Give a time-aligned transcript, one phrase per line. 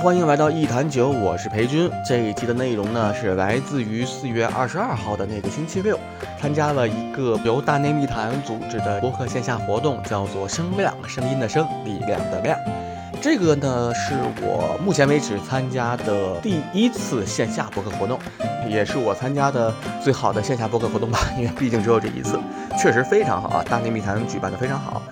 [0.00, 1.90] 欢迎来到一坛酒，我是裴军。
[2.06, 5.98] 这一期的内容呢，是来自于四月二十二号的那个星期六，
[6.40, 12.56] 参加了一个由大内密谈组织的播客线下活动，叫做“声量”，声音的声，力量的量。
[13.20, 18.16] 这个呢，是我目前为止参加的第一次线下播客活动，
[18.68, 22.38] 也是我参加的最好的线下播客活动吧，因为毕竟只有这一次，
[22.80, 23.64] 确实非常好啊！
[23.68, 25.02] 大内密谈举办的非常好。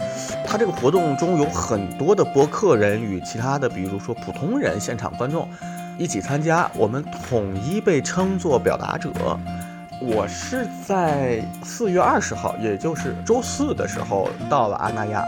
[0.56, 5.48] 这个活动中有很多的播客人与其他的，比如说普通人、现场观众
[5.98, 9.10] 一起参加，我们统一被称作表达者。
[10.00, 15.24] 我是在四月二十号，也就是周四的时候到了阿那亚，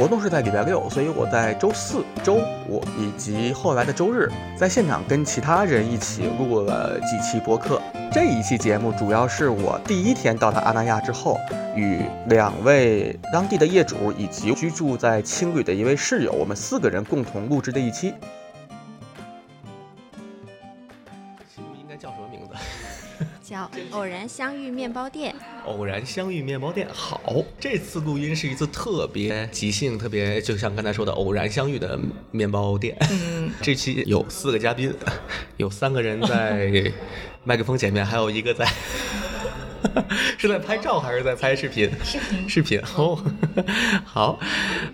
[0.00, 2.36] 活动是在礼拜六，所以我在周四周
[2.70, 7.78] 五以及后来的周日，在现场跟其他人一起录了几期播客。
[8.10, 11.36] 这一期节目主要是我第一天到达阿那亚之后，
[11.76, 18.14] 与两位当地的业主以及居住在青旅的一位室友，我们四个人共同录制的一期。
[23.50, 25.34] 叫偶然相遇面包店。
[25.66, 27.20] 偶然相遇面包店，好，
[27.58, 31.98] 这次录音是一次特别即兴，特别就像刚才说的偶然相遇的
[32.30, 32.96] 面包店。
[33.10, 34.94] 嗯，这期有四个嘉宾，
[35.56, 36.92] 有三个人在
[37.42, 38.64] 麦克风前面，还有一个在，
[40.38, 41.90] 是在拍照还是在拍视频？
[42.04, 42.80] 视频，视频。
[42.94, 43.20] 哦，
[44.06, 44.38] 好，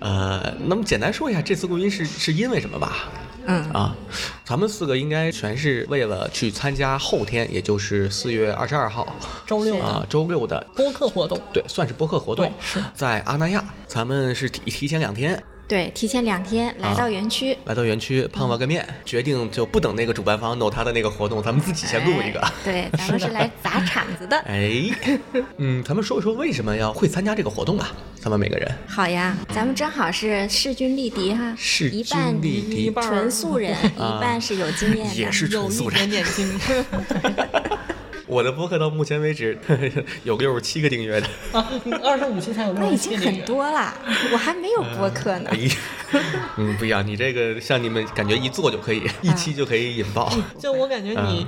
[0.00, 3.12] 呃，那么简单说一下这次录音是是因为什么吧？
[3.46, 3.64] 嗯。
[3.72, 3.96] 啊，
[4.44, 9.06] 咱们四个应该全是为了去参加后天，也就是四月二十二号
[9.46, 12.82] 周六啊，周六的播客活动，对，算是播客活动，是。
[12.94, 22.38] 在阿那亚，咱们是提提前两天对，提前两天来到园区，来到园区碰了个面，决定就不等那个主办方弄他的那个活动，咱们自己先录一个。
[22.40, 24.38] 哎对，咱们是来 砸场子的。
[24.46, 24.82] 哎，
[25.56, 27.90] 嗯，咱们说一说为什么要会参加这个活动吧？
[28.20, 36.22] 咱们每个人好呀，咱们正好是势均力敌哈，势一半均力敌纯素人， 一半是有经验的，也是纯有一素人点。
[36.22, 36.86] 点经验
[38.26, 39.56] 我的播客到目前为止
[40.24, 41.26] 有六十七个订阅的。
[41.52, 41.70] 啊，
[42.02, 43.94] 二十五期才有那已经很多了，
[44.32, 45.56] 我还没有播客呢哎。
[45.58, 45.74] 呀，
[46.58, 50.32] 嗯，不一样，你这个像你们感觉一做就可以，一期就可以引爆。
[50.58, 51.46] 就我感觉你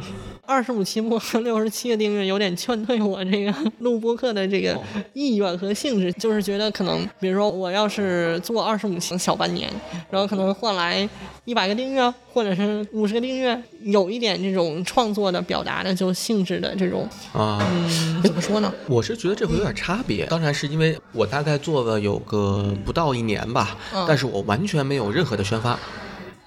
[0.49, 4.75] 二十五期播客六十七个订阅，有点劝退我这个 录播客的这个
[5.13, 9.71] 意愿和性质，就是觉得可能，比如说我要是做二十五期小半年，
[10.11, 11.07] 然后可能换来
[11.45, 18.73] 一百个订阅，或者是五十个订阅，有一点这种创作的表达的就性质的这种，啊，嗯，怎么说呢？
[18.87, 24.03] 我是觉得这会有点差别，当然是因为我大概做了有个不到一年吧，嗯。
[24.09, 25.79] 但是我完全没有任何的宣发，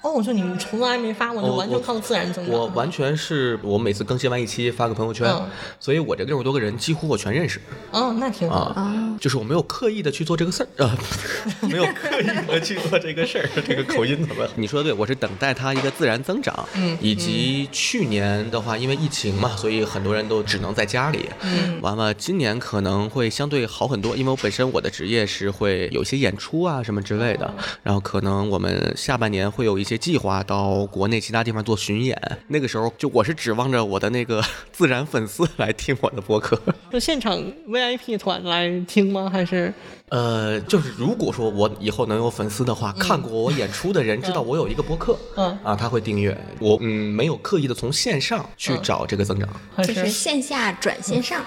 [0.02, 2.54] 哦，我说你们从来没发过，就完全靠自然增长。
[2.54, 5.48] 我完全是我每次更新完一期发个朋友圈，嗯
[5.80, 7.60] 所以我这六十多个人几乎我全认识
[7.92, 8.62] 哦，那挺好。
[8.76, 10.98] 啊，就是我没有刻意的去做这个事儿啊，
[11.70, 14.48] 没有刻意的去做这个事儿，这个口音怎么？
[14.56, 27.54] 你说的对，我是等待它一个自然增长，嗯以及去年的话，因为疫情嘛，所以很多人都只能在家里，嗯完了今年可能会相对好很多，因为我本身我的职业是会有一些演出啊什么之类的，
[27.84, 36.60] 然后可能我们下半年会有一些计划到国内其他地方做巡演，那个时候就我是指望着我的那个 自然粉丝来听我的播客。
[36.92, 37.38] 就现场
[37.68, 39.30] VIP 团来听吗？
[39.32, 39.74] 还是
[40.10, 46.78] 呃，就是如果说我以后能有粉丝的话，看过我演出的人知道我有一个播客，嗯啊，他会订阅我。
[46.82, 49.48] 嗯，没有刻意的从线上去找这个增长。
[49.76, 51.44] 还就是线下转线上，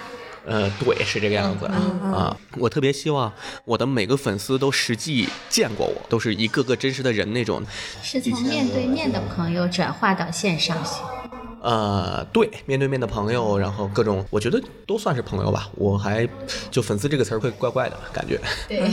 [0.46, 2.36] 呃，对，是这个样子、啊。
[2.58, 3.32] 我特别希望
[3.64, 7.62] 我的每个粉丝都实际见过我，都是一个个真实的人那种。
[8.02, 11.00] 是从面对面的朋友转化到线上去。
[11.62, 15.70] 呃，对，面对面的朋友，然后各种，我觉得都算是朋友吧。
[15.76, 16.28] 我还
[16.70, 18.38] 就粉丝这个词儿会怪怪的感觉。
[18.68, 18.86] 对，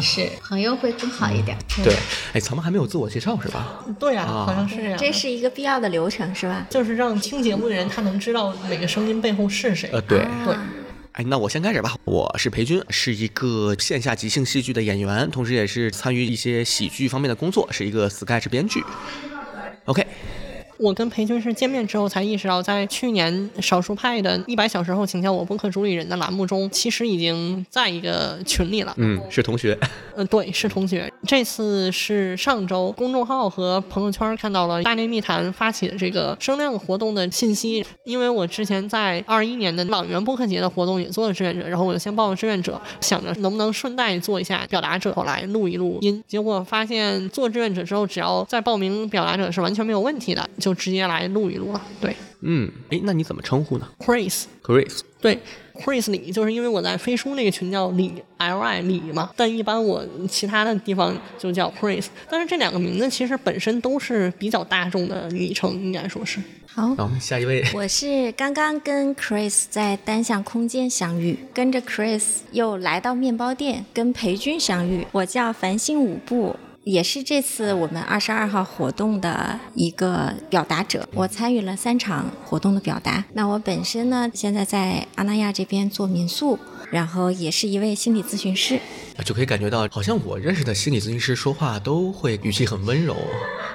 [0.00, 1.58] 是朋友会更好一点。
[1.84, 1.94] 对，
[2.32, 3.84] 哎，咱们还没有自我介绍是吧？
[4.00, 4.98] 对呀、啊好像是这样。
[4.98, 6.66] 这是一个必要的流程，是吧？
[6.70, 9.90] 就是让听节目的人他能知道每个声音背后是谁。
[9.92, 10.20] 呃，对。
[10.46, 10.56] 对，
[11.16, 11.96] 哎，那我先开始吧。
[12.04, 18.84] 我是裴军，是一个线下即兴戏剧的演员，同时也是参与一些喜剧方面的工作，是一个 sketch 编剧。
[19.86, 20.06] OK，
[20.78, 28.94] 我跟裴军是见面之后才意识到，在去年少数派的一百小时后，请教我播客主理人的栏目中，其实已经在一个群里了。
[28.96, 29.78] 嗯，是同学。
[30.16, 31.12] 呃，对，是同学。
[31.26, 46.22] 这次是上周公众号和朋友圈看到了大内密谈发起的这个声量活动的信息，因为我之前在二一年的朗园播客节的活动也做了志愿者，然后我就先报了志愿者，想着能不能顺带做一下表达者，后来录一录音。
[46.26, 51.82] 结果发现做志愿者之后，只要再报名表达者是完全没有问题的，就直接来录一录了。
[52.00, 55.38] 对嗯，哎，那你怎么称呼呢，Chris，？Chris，对
[55.74, 62.06] ，Chris 李，就是因为我在飞书那个群叫李 L I 李嘛，但一般我其他的地方就叫 Chris。
[62.30, 66.38] 但是这两个名字其实本身都是比较大众的昵称，应该说是。
[66.66, 72.22] 好，那我们下一位， 我是刚刚跟 Chris 在单向空间相遇，跟着 Chris
[72.52, 75.06] 又来到面包店跟裴军相遇。
[75.10, 76.54] 我叫繁星舞步。
[76.86, 83.24] 也是这次我们二十二号活动的一个表达者，我参与了三场活动的表达。
[83.32, 86.56] 那我本身呢，现在在阿那亚这边做民宿，
[86.92, 88.78] 然后也是一位心理咨询师。
[89.24, 93.16] 就可以感觉到，好像我认识的心理咨询师说话都会语气很温柔。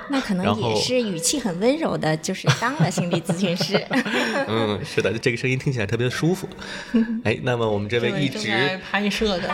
[0.09, 3.85] 那可能也是语气很温柔的，就是当了心理咨询师。
[4.47, 6.47] 嗯，是的，这个声音听起来特别舒服。
[7.25, 9.53] 哎，那么我们这位一直拍摄的，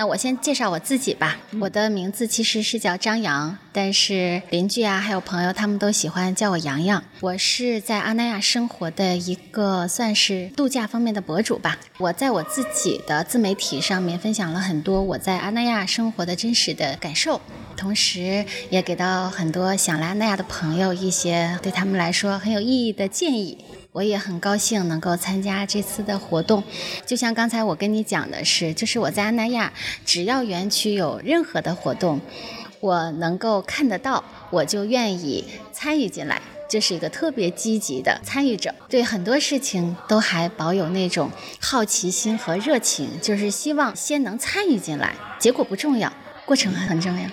[0.00, 1.36] 那我先介绍我自己吧。
[1.60, 7.04] 我的名字其实是叫张扬，但是邻居啊还有朋友他们都喜欢叫我洋洋。
[7.20, 11.76] 我是在阿那亚生活的一个算是度假方面的博主吧。
[11.98, 17.38] 我在我自己的自媒体上面分享了很多我在阿那亚生活的真实的感受，
[17.76, 23.58] 同时也给到很多想来阿那亚的朋友一些对他们来说很有意义的建议。
[23.92, 26.62] 我也很高兴能够参加这次的活动，
[27.04, 29.72] 就像刚才我跟你讲的是，就是我在阿那亚，
[30.06, 32.20] 只要园区有任何的活动，
[32.78, 36.40] 我能够看得到，我就愿意参与进来。
[36.68, 41.28] 这是一个特别积极的参与者，对很多事情都还保有那种
[41.58, 46.12] 好奇心和热情，就是希望先能参与进来，结果不重要，
[46.46, 47.28] 过程很重要。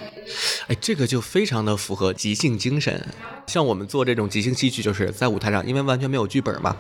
[0.68, 3.08] 哎，这个就非常的符合即兴精神。
[3.48, 6.76] 像我们做这种即兴戏剧，就是在舞台上，因为完全没有剧本嘛，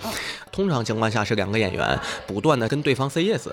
[0.51, 3.47] 通常情况下是两个演员不断的跟对方 say yes。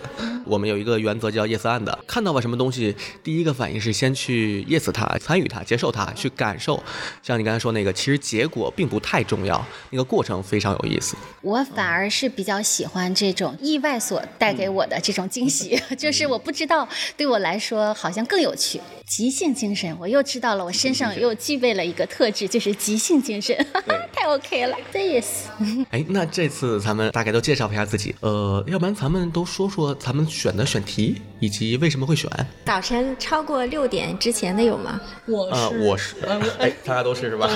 [0.44, 6.82] 我们有一个原则叫 yes and，看到了什么东西，第一个反应是先去 yes 它，参与它，接受它，去感受。
[7.22, 11.16] 像你刚才说那个，其实结果并不太重要，那个过程非常有意思。
[11.40, 18.80] 我反而是比较喜欢这种意外所带给我的这种惊喜， 就是我不知道对我来说好像更有趣。
[19.06, 23.56] 即兴精神，我又知道了，我身上又具备了一个特质，就是即兴精神，
[24.14, 24.76] 太 OK 了。
[24.92, 25.46] This，
[25.90, 32.30] 哎，那这次咱们大概都介绍一下自己，呃，要不然咱们都说说咱们选的选题以及为什么会选。
[32.64, 35.00] 早晨超过六点之前的有吗？
[35.26, 36.14] 我是、呃，我是，
[36.60, 37.50] 哎，大家都是是吧？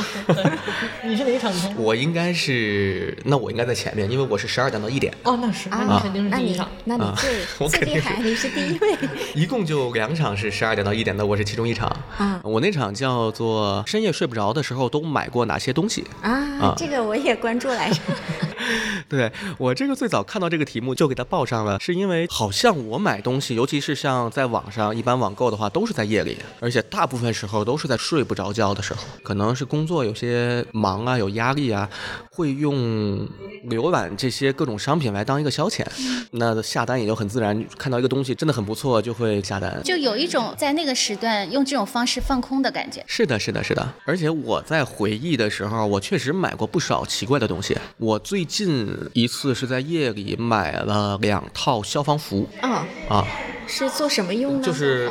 [1.05, 1.77] 你是哪场空？
[1.77, 6.69] 我应该是，那我应该在前面，因为我是十二点到一点，哦，那是，那你肯定是那你第一场。
[6.85, 8.97] 那你啊最、我肯定是最厉害，你是第一位。
[9.35, 11.89] 一共就两场是十二点到一点的，我是其中一场。
[12.19, 16.05] 啊我那场叫做深夜睡不着的时候都买过哪些东西？
[16.23, 16.31] 啊
[16.61, 18.00] 啊，这个我也关注来着。
[19.09, 31.88] 对我这个最早看到这个题目就给它报上了，是因为好像我买东西，尤其是像在网上一般网购的话，都是在夜里，而且大部分时候都是在睡不着觉的时候，可能是工作有些忙啊，有压力啊，
[32.31, 33.26] 会用
[33.69, 35.87] 浏览这些各种商品来当一个消遣，
[36.32, 39.81] 那下单也就很自然，看到一个东西真的很不错，就会下单。
[39.85, 43.05] 就有一种在那个时段用这种方式放空的感觉。
[43.06, 43.93] 是的，是的，是的。
[44.05, 47.77] 而且我在回忆的时候，我确实买过不少奇怪的东西。
[47.97, 53.27] 我最近一次是在夜里买了两套消防服哦，啊，
[53.67, 54.62] 是做什么用呢？
[54.65, 55.11] 就是，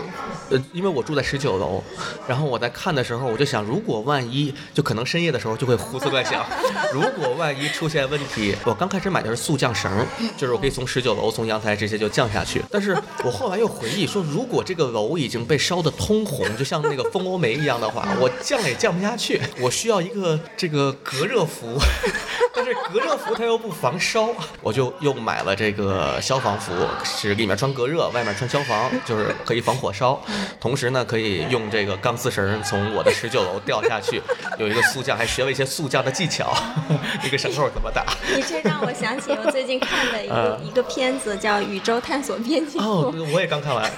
[0.50, 1.84] 呃，因为我住在十九楼，
[2.28, 6.46] 然后我在看的时候，我就想，如果万一，就可能深夜的时候就会胡思乱想，
[6.94, 10.06] 如果万一出现问题，我刚开始买的是速降绳，
[10.38, 12.62] 就是我可以从十九楼从阳台直接就降下去。
[12.72, 21.78] 但是我后来又回忆说，如果这个楼已经被烧得通红，就像那个蜂窝煤一样的话，我降也降不下去，我需要一个这个隔热服，
[22.54, 24.30] 但是隔热服它又不防烧，
[24.62, 30.22] 我就又买了这个消防服，是里面穿隔热，外面穿消防，就是可以防火烧，
[30.60, 34.22] 同时呢可以用这个钢丝绳从我的十九楼掉下去，
[34.58, 36.56] 有一个速降，还学了一些速降的技巧，
[37.24, 38.06] 一个绳扣怎么打。
[38.36, 43.90] 你这让我想起我最近看的一个、啊一个片子，叫《宇宙探索编辑部》哦，我也刚看完。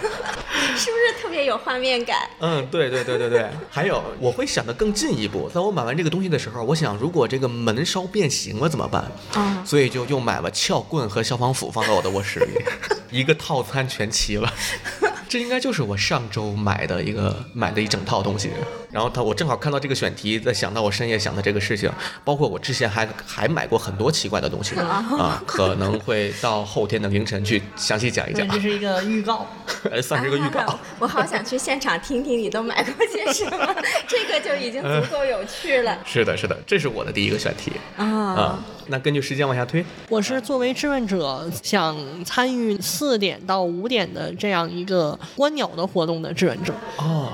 [0.76, 2.18] 是不是特别有画面感？
[2.40, 9.12] 嗯，对对对对对， 还有我会想得更进一步，在我买完这个东西的时候，我想如果这个门烧变形了怎么办？
[9.34, 12.54] 啊所以就又买了撬棍和消防斧放在我的卧室里，
[13.20, 14.52] 一个套餐全齐了。
[15.30, 18.50] 这应该就是我上周买的一个买的一整套东西。
[18.92, 21.92] 然后他我正好看到这个选题，在想到我深夜想的这个事情，
[22.24, 29.46] 包括我之前还还买过很多奇怪的东西啊，可能会到后天的凌晨去详细讲一，讲这，是一个预告。
[29.90, 30.60] 呃算是一个预告。
[30.68, 33.76] 啊我好想去现场听听你都买过些什么，
[34.08, 38.06] 这个就已经足够有趣了 是的，是的，这是我的第一个选题啊！
[38.06, 38.60] 啊。
[38.88, 46.74] 那根据时间往下推，我是作为志愿者，想参与四点到五点的这样一个观鸟的活动的志愿者。
[46.98, 47.30] 哦，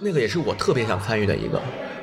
[0.00, 1.60] 那个也是我特别想参与的一个。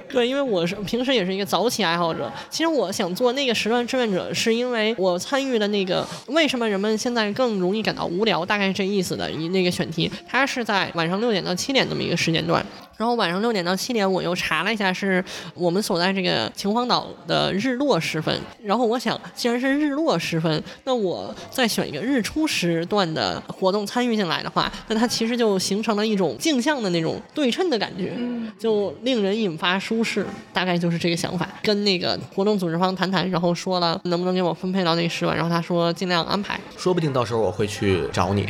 [0.10, 2.32] 对，因为我是平时也是一个早起爱好者。
[2.50, 12.66] 其实我想做那个时段志愿者，是因为我参与的那个为什么人们现在更容易感到无聊，大概是这意思的一那个选题，它是在晚上六点到七点这么一个时间段。
[12.98, 15.24] 然后晚上六点到七点，我又查了一下，是
[15.54, 18.39] 我们所在这个秦皇岛的日落时分。
[18.63, 28.18] 然后我想，既然是日落时分，那我再选一个日出时段的活动参与进来的话，那它其实就形成了一种镜像的那种对称的感觉，
[28.60, 30.25] 就令人引发舒适。
[30.51, 31.48] 大概就是这个想法。
[31.62, 36.60] 跟那个活动组织方谈谈，然后说了能不能给我分配到那十晚，然后他说尽量安排。
[36.75, 38.48] 说不定到时候我会去找你，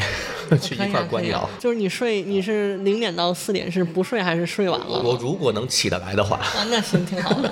[0.61, 1.49] 去一块观鸟。
[1.59, 4.37] 就是你睡，你是零点到四点是不睡还是？
[4.37, 5.01] 是睡晚了。
[5.03, 7.51] 我如果能起得来的话，啊，那行挺好的。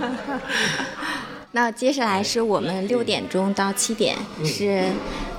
[1.52, 4.84] 那接下来是我们六点钟到七点是，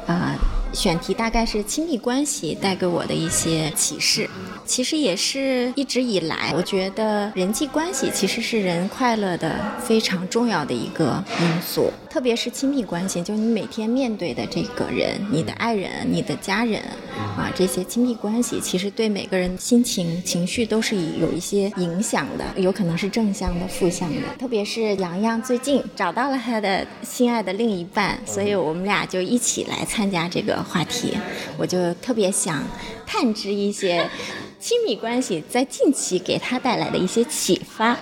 [0.06, 0.34] 啊。
[0.72, 4.28] 选题大概是亲密关系带给我的一些启示，
[4.66, 16.82] 其实也是一直以来，我觉得人际关系其实是人快乐的非常重要的一个因素，特别是亲密关系，就是你每天面对的这个人，你的爱人、你的家人，
[17.16, 24.20] 啊，这些亲密关系其实对每个人心情、情绪都是有一些影响的，有可能是正向的、负向的。
[24.38, 30.56] 特别是洋洋最近找到了他的心爱的另一半，所以我们俩就一起来参加这个。
[30.66, 31.16] 话题，
[31.58, 32.64] 我就特别想
[33.06, 34.08] 探知一些
[34.68, 37.96] 亲密关系在近期给他带来的一些启发。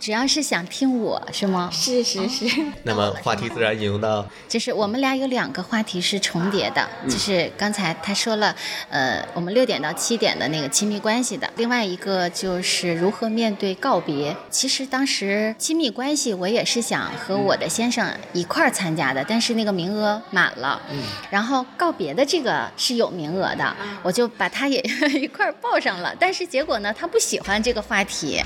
[0.00, 1.68] 主要是想听我是吗？
[1.72, 2.46] 是是是。
[2.84, 8.54] 那么话题自然引用到， 就是我们俩有两个话题是重叠的，就是刚才他说了，
[8.88, 14.34] 呃，我们六点到七点的那个亲密关系的，另外一个就是如何面对告别。
[14.50, 20.80] 其实当时亲密关系我也是想和我的先生一块儿参加的，但是那个名额满了。
[20.90, 21.02] 嗯。
[21.30, 24.80] 然后告别的这个是有名额的，我就把他也
[25.20, 28.42] 一块儿报上了，但是结果呢，他不喜欢这个话题。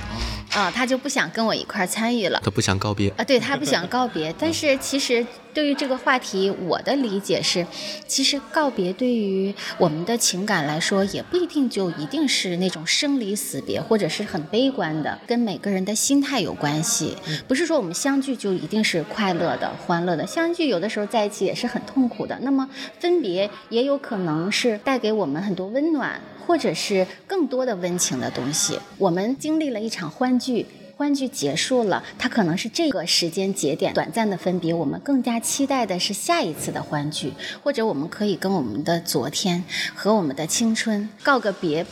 [0.53, 2.41] 啊，他就不想跟我一块儿参与了。
[2.45, 4.35] 他不想告别啊，对他不想告别。
[4.39, 7.67] 但是其实对于这个话题，我的理解是，
[8.07, 17.17] 其实告别对于我们的情感来说，也不一定就一定是那种生离死别，或者是很悲观的，跟每个人的心态有关系。
[17.49, 22.39] 不是说我们相聚就一定是快乐的、欢乐的，相聚有的时候在一起也是很痛苦的。
[22.43, 22.69] 那么
[23.01, 26.21] 分别也有可能是带给我们很多温暖。
[26.47, 28.79] 或者是更多的温情的东西。
[28.99, 34.73] 我们经历了一场欢聚，欢聚结束了，它可能是这个时间节点短暂的分别。
[34.75, 37.33] 我们更加期待的是下一次的欢聚，
[37.63, 41.87] 或者我们可以跟我们的昨天和我们的青春告个别，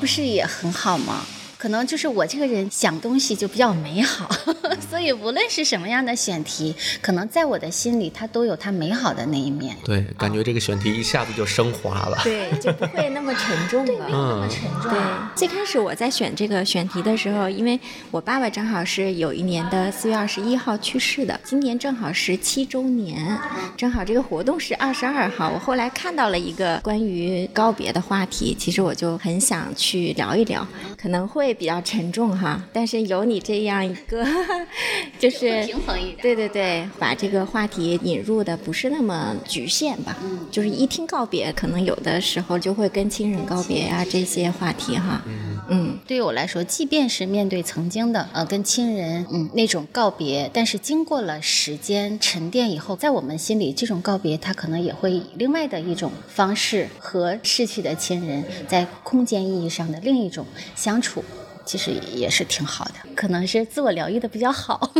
[0.00, 1.24] 不是也很好吗？
[1.64, 4.28] 可能就是我这个人想东西就比较美好，
[4.90, 9.74] 所以无论是什么样的选题，可能在我的心里它都有它美好的那一面。
[9.82, 12.20] 对，感觉这个选题一下子就升华了。
[12.22, 14.06] 对，就不会那么沉重了。
[14.12, 14.90] 嗯，沉重。
[14.90, 15.00] 对，
[15.34, 17.80] 最开始我在选这个选题的时候，因为
[18.10, 23.40] 我爸爸正好是有一年的四月二十一号去世的，今年正好是七周年，
[23.74, 25.48] 正好这个活动是二十二号。
[25.48, 30.66] 我后来看到了一个关于告别的话题，其实我就很想去聊一聊，
[30.98, 31.53] 可能会。
[31.54, 34.26] 比较沉重哈，但是有你这样一个，
[35.18, 40.16] 就是平衡一点，对对对，把这个话题引入的不是那么局限吧？
[40.22, 45.22] 嗯，就是一听告别，可能有的时候就会跟亲人告别呀这些话题哈。
[45.26, 60.44] 嗯嗯，对于我来说，即便是面对曾经的呃跟亲人嗯那种告别，但是经过了时间沉淀以后，在我们心里，这种告别它可能也会以另外的一种方式和逝去的亲人在空间意义上的另一种
[60.76, 61.24] 相处。
[61.64, 64.92] 其实也是挺好的，可能是自我疗愈的比较好。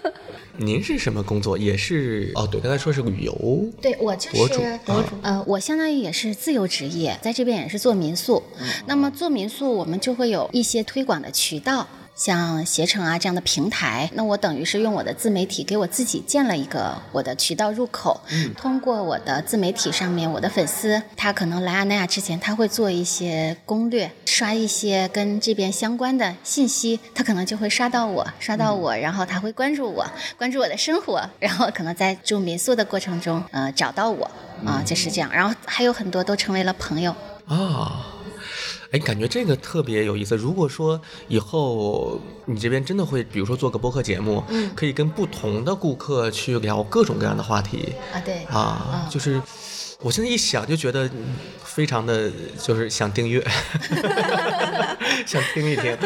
[0.58, 1.56] 您是什么工作？
[1.56, 3.32] 也是哦，对，刚才说是旅游。
[3.80, 4.62] 对我就是博主，
[5.22, 8.42] 呃，我相当于也是自由职业，在这边也是做民宿。
[8.86, 11.88] 那么做民宿，我们就会有一些推广的渠道。
[12.20, 18.20] 像携程啊这样的平台，那我等于是用我的自媒体给我自己建了一个我的渠道入口。
[18.28, 34.30] 嗯，通过我的自媒体上面，我的粉丝他可能来阿那亚之前，他会做一些攻略，刷一些跟这边相关的信息，他可能就会刷到我，刷到我，然后他会关注我，关注我的生活，然后可能在住民宿的过程中，呃，找到我
[34.66, 35.30] 啊，就是这样。
[35.32, 38.19] 然后还有很多都成为了朋友啊。
[38.90, 40.36] 哎，感觉这个特别有意思。
[40.36, 49.40] 如果说以后你这边真的会，比如说做个播客节目，嗯，可以跟不同的顾客去聊各种各样的话题啊，对，啊，就是。
[50.02, 51.10] 我现在一想就觉得
[51.72, 53.40] 非常的就是想订阅，
[55.24, 55.96] 想听一听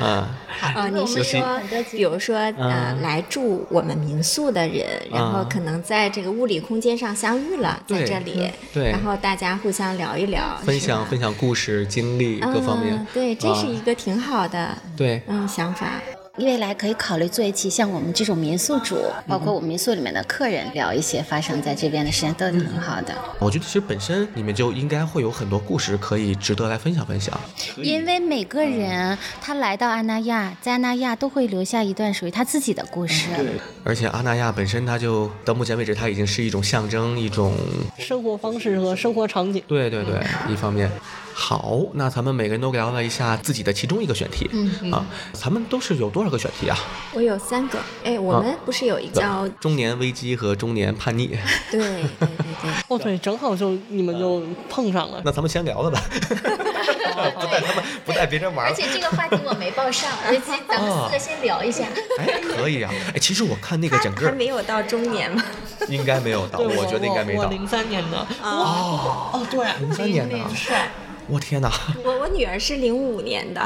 [0.00, 0.28] 啊。
[0.74, 15.86] 啊，你是说，比如说呃，来住我们民宿的人，然后可能在这个物理空间上相遇了，在这里，对，然后大家互相聊一聊，分享分享故事、经历各方面，对，这是一个挺好的，对，嗯，想法。
[16.36, 18.96] 未来可以考虑做一期像我们这种民宿主，
[19.28, 23.14] 包括我们民宿里面的客人聊一些发生在这边的事情，都挺好的。
[23.38, 27.38] 我觉得其实本身你们就应该会有很多故事可以值得来分享分享。
[27.76, 33.28] 因为每个人他来到阿那亚，在阿那亚都会留下一段属于他自己的故事。
[33.36, 33.46] 对
[33.84, 37.54] 而且阿那亚本身它就到目前为止，它已经是一种象征，一种
[37.96, 39.62] 生活方式和生活场景。
[39.68, 40.20] 对对对，
[40.52, 40.90] 一方面。
[41.36, 46.78] 好，那咱们每个人都聊了一下自己的其中一个选题，嗯啊，咱们都是有多少个选题啊？
[47.12, 51.36] 我有三个，哎，我们不是有一叫中年危机和中年叛逆？
[51.72, 52.28] 对对对
[52.62, 55.20] 对，哦对， 正好就你们就碰上了。
[55.24, 58.72] 那咱们先聊了吧， 不带他们，不带别人玩而。
[58.72, 61.84] 且这个话题我没报上，而且咱们四个先聊一下。
[62.20, 65.42] 哎，可以啊，哎，其实我看那个整个还没有到中年嘛，
[65.90, 67.40] 应该没有到，对，我觉得应该没到。
[67.42, 68.18] 我零三年的。
[68.40, 70.88] 哦，哦，对，零三年的，帅。
[71.28, 71.72] 我天哪！
[72.04, 73.60] 我我女儿是零五年的，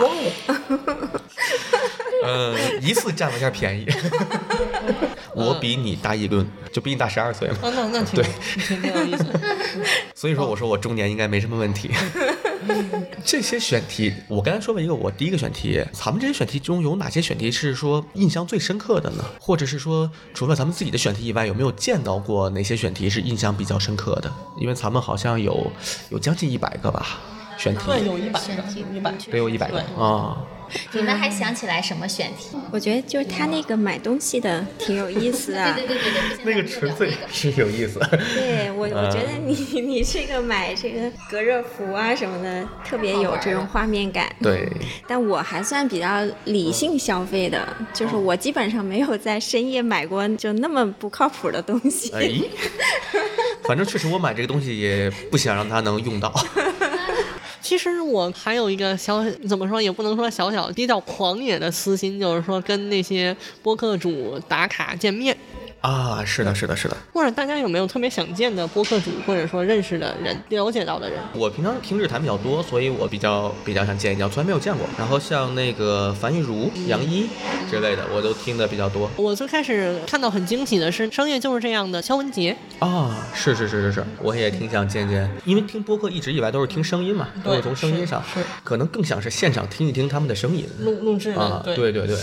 [2.23, 3.87] 呃，一次占了下便宜。
[5.35, 7.57] 我比你大一轮，就比你大十二岁嘛。
[7.63, 8.25] 啊，那那 挺对
[8.67, 9.25] 挺挺有意思。
[10.15, 11.91] 所以说，我说我中年应该没什么问题。
[13.25, 19.25] 这些选题，我刚才说了一个，我第一个选题，咱们这些选题中有哪些选题是说印象最深刻的呢？
[19.41, 24.33] 或者是说，除了咱们自己的选题以外，有没有见到过哪些选题是印象比较深刻的？
[24.61, 25.71] 因为咱们好像有
[26.11, 27.21] 有将近一百个吧
[27.59, 28.47] 选题，对，有一百个，
[28.95, 30.39] 一百得有一百个对啊。
[30.93, 32.55] 你们还想起来什么选题？
[32.71, 35.73] 我觉得就是他那个买东西的挺有意思啊。
[35.75, 37.99] 对对对对，那个纯粹是有意思。
[38.35, 44.31] 对我，我觉得你 你这个买这个隔热服啊什么的，特别有这种画面感。
[44.43, 44.71] 对，
[45.07, 52.13] 但我还算比较理性消费的，就是我基本上没有在深夜买过就那么不靠谱的东西。
[52.13, 52.31] 哎，
[53.65, 56.31] 反正确实我买这个东西也不想让它能用到。
[57.61, 65.37] 其实我还有一个小，怎么说也不能说小小，比较狂野的私心，就是说跟那些播客主打卡见面。
[65.81, 66.97] 啊，是的，是的，是的。
[67.13, 71.19] 或者大家有没有特别想见的播客主，或者说认识的人、了解到的人？
[71.35, 74.87] 我平常听日谈比较多，所以我比较比较想见一见，从来没有见过。
[74.99, 77.29] 然后像那个樊玉茹、杨一
[77.71, 79.09] 之类的，我都听的比较多。
[79.17, 88.23] 我最开始看到很惊喜的是《商业就是这样》的肖文杰，啊，是是是是是，我也挺想见见，因为听播客一直以来都是听声音嘛，都是从声音上
[88.65, 90.69] 可能更想是现场听一听他们的声音。
[90.81, 92.17] 录录制，啊，对对对对，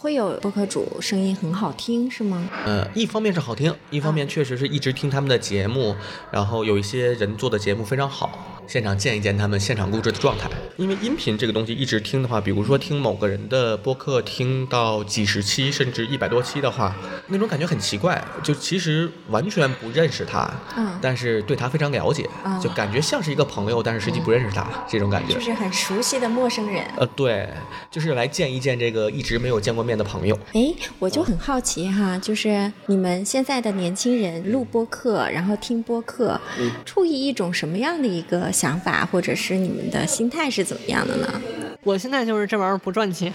[0.00, 2.48] 会有播客主声音很好听是吗？
[2.64, 5.94] 呃，一方面是好听，一方面确实是一直听他们的节目，
[6.30, 10.48] 然后有一些人做的节目非常好，现场见一见他们现场录制的状态。
[10.78, 25.40] 因为音频这个东西一直听的话，比如说听某个人的播客听到几十期甚至一百多期的话，那种感觉很奇怪，就其实完全不认识他，嗯但是对他非常了解，嗯就感觉像是一个朋友，但是实际不认识他、这种感觉就。
[25.40, 26.86] 是很熟悉的陌生人。
[26.96, 27.46] 呃，对，
[27.90, 30.38] 就是来见一见这个一直没有见过面的朋友。
[30.52, 36.40] 哎，我就很好奇哈，就是你们现在的年轻人录播客，然后听播客，
[36.84, 41.40] 出于一种什么样的一个想法，或者是你们的心态是怎么样的呢？
[41.82, 43.32] 我现在就是这玩意儿不赚钱，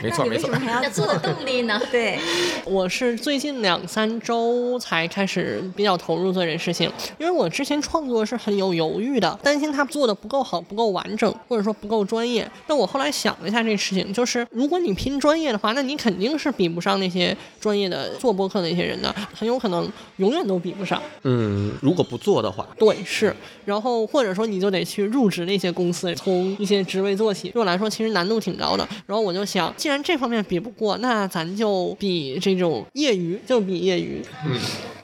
[0.07, 0.73] 没错没错那你为什么。
[0.73, 1.33] 还要做要做的？
[1.33, 1.81] 动力呢？
[1.91, 2.19] 对，
[2.65, 12.49] 我是最近两三周才开始比较投入做这事情，因为我之前创作是很有犹豫的，担心他做的不够好、不够完整，或者说不够专业。
[12.65, 21.01] 但我后来想了一下这事情，就是如果你拼专业的话，那你肯定是比不上那些专业的做播客的一些人的，很有可能永远都比不上。
[21.23, 27.49] 嗯，如果不做的话，对，是，然后或者说你就得去入职那些公司，从一些职位做起。
[27.49, 28.87] 对我来说，其实难度挺高的。
[29.05, 34.21] 然后我就想，既然这方面比不过，那咱就比这种业余，就比业余。
[34.45, 34.59] 嗯，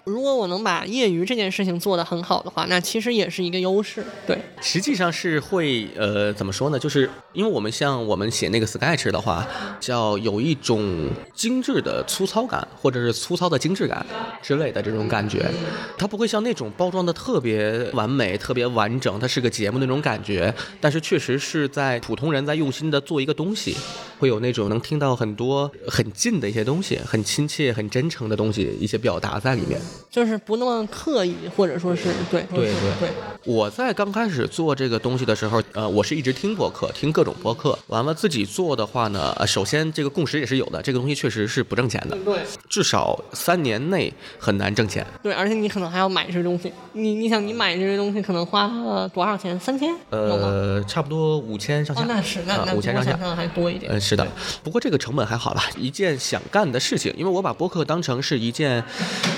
[0.05, 4.03] 如果我能把业余这件事情做得很好的话，那其实也是一个优势。
[4.27, 6.77] 对，实际上是会呃怎么说呢？
[6.77, 9.47] 就是因为我们像我们写那个 Sketch 的话，
[9.79, 14.05] 叫有一种精致的粗糙感，或者是粗糙的精致感
[14.41, 15.49] 之类的这种感觉，
[15.97, 23.73] 它不会像那种包装的特别完美、特别完整，它是个节目那种感觉，但是确实是在普通人在用心的做一个东西，
[24.19, 29.79] 会有那种能听到很多很近的一些东西，很亲切、很真诚的东西，一些表达在里面。
[30.09, 32.99] 就是不那么刻意，或者说是对对对。
[32.99, 33.09] 对
[33.45, 37.77] 我在刚开始做这个东西的时候，呃，我是一直听播客，听各种播客。
[37.87, 45.05] 完了自己做的话呢，呃，首先这个共识也是有的，这个东西确实是不挣钱的，对至少三年内很难挣钱。
[45.21, 46.71] 对，而且你可能还要买这东西。
[46.93, 49.59] 你你想，你买这些东西可能花了多少钱？
[49.59, 49.93] 三千？
[50.09, 52.01] 呃，差不多五千上下。
[52.01, 53.17] 哦，那是那啊那五千上下。
[53.35, 53.91] 还多一点。
[53.91, 54.25] 呃，是的，
[54.63, 58.83] 不过这个成本还好吧，一件想干的事情，因为我把播客当成是一件，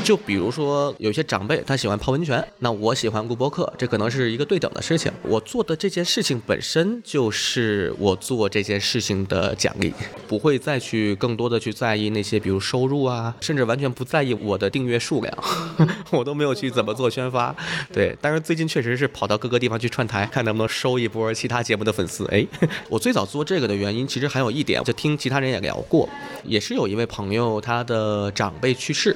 [0.03, 5.09] 就比如说有些长辈他喜欢泡温泉，那我喜欢录播客，这可可能是一个对等的事情。
[5.21, 9.93] 我做的这件事情本身就是我做这件事情的奖励，
[10.27, 15.33] 不会再去更多的去在意那些比如收入啊，甚至完全不在意我的订阅数量，
[16.11, 17.55] 我都没有去怎么做宣发。
[17.93, 22.25] 对，但是最近确实是跑到各个地方去串台，看能不能收一波其他节目的粉丝。
[22.25, 22.45] 哎，
[22.89, 26.09] 我最早做这个的原因，其实还有一点，就听其他人也聊过，
[26.43, 29.15] 也是有一位朋友他的长辈去世，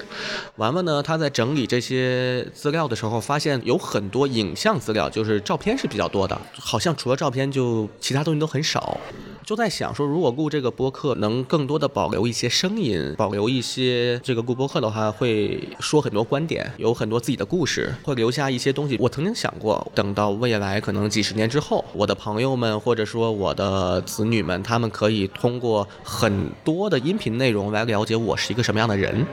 [0.55, 8.97] 完了呢，他在整理这些资料的时候，发现有很多影像资料，就是照片是比较多的，好像除了照片就其他东西都很少。
[9.45, 18.97] 就在想说，如果录这个播客能更多的保留一些声音，保留一些这个录播客的话，会说很多观点，有很多自己的故事，会留下一些东西。
[18.99, 29.25] 我曾经想过，等到未来可能几十年之后，我的朋友们或者说我的子女们，他们可以通过很多的音频内容来了解我是一个什么样的人。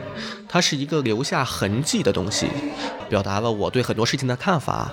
[0.48, 2.46] 它是一个留下痕迹的东西，
[3.08, 4.90] 表达了我对很多事情的看法。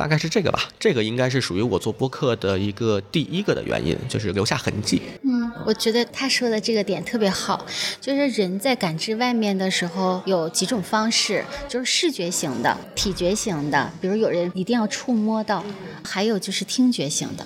[0.00, 5.02] 大概是这个吧，这个应该是属于我做播客的一个第一个的原因，就是留下痕迹。
[5.24, 7.66] 嗯，我觉得他说的这个点特别好，
[8.00, 15.62] 就是人在感知外面的时候有几种方式，就是视觉型的、体觉型的，比如有人一定要触摸到，
[16.02, 17.44] 还有就是听觉型的。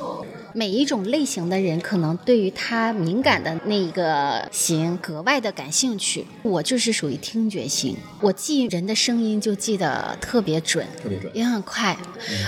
[0.57, 6.25] 每一种类型的人，可能对于他敏感的那一个型格外的感兴趣。
[6.43, 11.97] 我就是属于听觉型，我记人的声音就记得特别准，特别准也很快。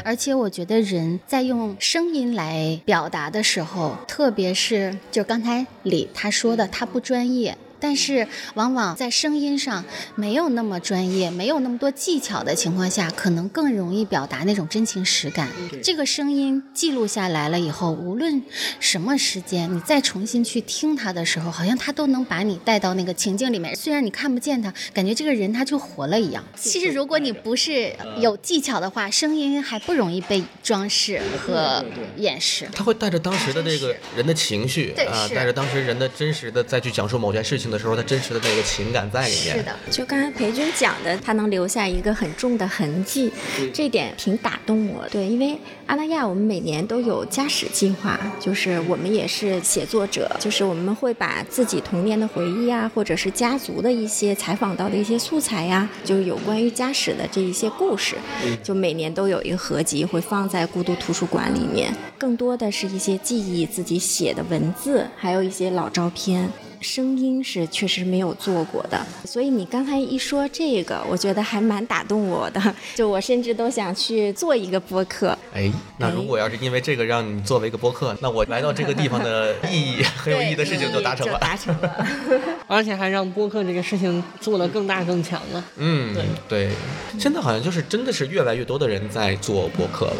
[0.05, 7.59] 而且我觉得人在用声音来表达的时候，特别是就刚才李他说的，他不专业。
[7.87, 9.85] 但是，往往在声音上
[10.17, 15.49] 没有那么专业、没有那么多技巧的情况下，可能更容易表达那种真情实感。
[15.85, 18.43] 这个声音记录下来了以后，无论
[18.81, 23.77] 什么时间，你再重新去听它的时候，好像它都能把你带到那个情境里面。
[23.77, 26.45] 虽然你看不见它，感觉这个人他就活了一样。
[26.57, 31.85] 其实，如果你不是有技巧的话，声音还不容易被装饰和
[32.17, 32.69] 掩饰。
[32.75, 39.57] 他会带着当时的那个人的情绪对啊，带着当时人的真实的再去讲述某件事情的时候，他真实的那个情感在里面。
[39.57, 43.33] 是的，就刚才裴军讲的，他能留下一个很重的痕迹，
[43.73, 45.09] 这点挺打动我。
[45.09, 58.17] 对，因为阿那亚我们每年都有家史计划，就是我们也是写作者，就是我们会把自己童年的回忆啊，或者是家族的一些采访到的一些素材呀、就是有关于家史的这一些故事，
[58.63, 66.51] 就每年都有一个合集会放在孤独图书馆里面，更多的是一些记忆自己写的文字，还有一些老照片。
[66.87, 72.63] 声音是确实没有做过的，所以你刚才一说这个，我觉得还蛮打动我的。
[72.95, 75.37] 就我甚至都想去做一个播客。
[75.53, 81.39] 哎，那如果要是因为这个让你作为一个播客，那我来到这个地方的意义很有意义的事情就达成了。
[81.41, 82.07] 达成了。
[82.69, 85.65] 而且还让播客这个事情做得更大更强了。
[85.77, 86.15] 嗯，
[86.49, 86.71] 对，
[87.19, 90.17] 现在好像就是真的是越来越多的人在做播客了，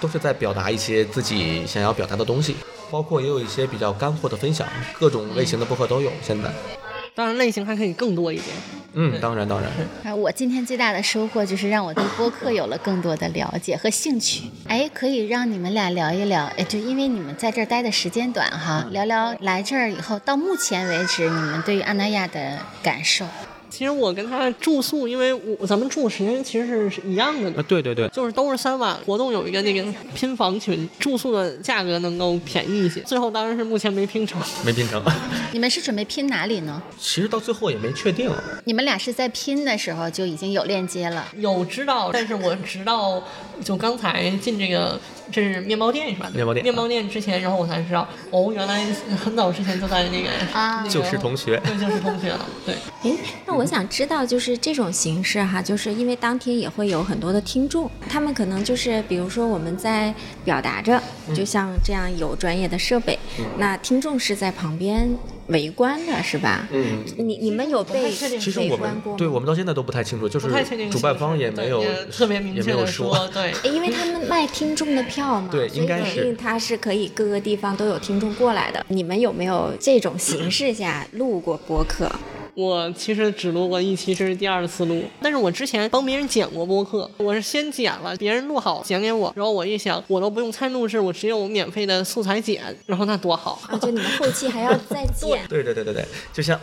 [0.00, 2.56] 都是在表达一些自己想要表达的东西，
[2.92, 4.68] 包括也有一些比较干货的分享，
[5.00, 6.12] 各种类型的播客都有。
[6.20, 6.52] 现在，
[7.14, 8.48] 当然类型还可以更多一点。
[8.92, 9.70] 嗯，当然当然，
[10.04, 14.42] 啊，我今天最大的收获就是让我对播客有了更多的了解和兴趣。
[14.68, 23.24] 哎，可以让你们俩聊一聊，哎，就因为你们在这儿待的时间短哈，聊聊来这儿以后到目前为止你们对于阿那亚的感受。
[23.72, 28.94] 其实我跟他住宿，因为我咱们住时间其实是是一样的的啊，，对对对，就是都是三晚。
[29.06, 29.82] 活动有一个那个
[30.14, 33.00] 拼房群，住宿的价格能够便宜一些。
[33.00, 34.38] 最后当然是目前没拼成。
[34.62, 35.02] 没拼成，
[35.52, 36.82] 你们是准备拼哪里呢？
[36.98, 38.30] 其实到最后也没确定。
[38.64, 41.26] 你们俩是在拼的时候就已经有链接了。
[41.38, 43.22] 有知道，但是我直到
[43.64, 45.00] 就刚才进这个，
[45.32, 46.30] 这是面包店是吧？
[46.34, 48.84] 面包店面包店之前，然后我才知道，哦，原来
[49.24, 52.74] 很早之前就在那个啊那个就是同学对，就是同学了，对。
[53.04, 61.00] 诶，那我想知道，就是这种形式哈，就是因为当天也会有很多的听众，他们可能就是比如说我们在表达着，
[61.34, 63.18] 就像这样有专业的设备，
[63.58, 65.08] 那听众是在旁边
[65.48, 66.66] 围观的，是吧？
[66.72, 69.16] 嗯，你你们有被其实我们围观过？
[69.16, 70.48] 对我们到现在都不太清楚，就是
[70.90, 73.28] 主办方也没有对特别明也确的没有说。
[73.28, 78.84] 对，因为他们卖听众的票嘛，对所以应该是肯定他是可以各个地方都有听众过来的。
[78.88, 82.10] 你们有没有这种形式下录过播客？
[82.54, 85.02] 我其实只录过一期，这是第二次录。
[85.22, 93.58] 但是我之前帮别人剪过播客，我是先剪了，别人录好剪给我，然后我一想，我都不用参录制，我只有免费的素材剪，然后那多好。
[93.68, 96.60] 啊，就你们后期还要再剪， 对对对对对，就像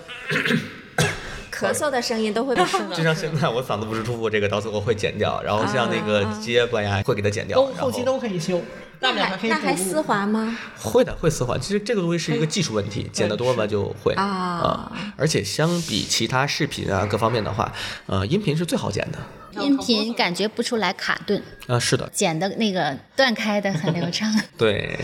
[1.51, 2.63] 咳嗽的声音都会被
[2.95, 8.61] 就像现在我嗓子不是舒服，这个到最后会剪掉，然后像那个啊结巴呀会给它剪掉，然后后期都可以修，
[8.99, 10.57] 大不了还那还丝滑吗？
[10.77, 11.57] 会的会丝滑。
[11.57, 17.71] 其实这个东西是一个技术问题，剪得多了就会啊而且相比其他视频啊各方面的话，
[18.07, 19.17] 呃，音频是最好剪的。
[19.61, 24.33] 音频感觉不出来卡顿，啊，是的，剪的那个断开的很流畅。
[24.57, 24.97] 对，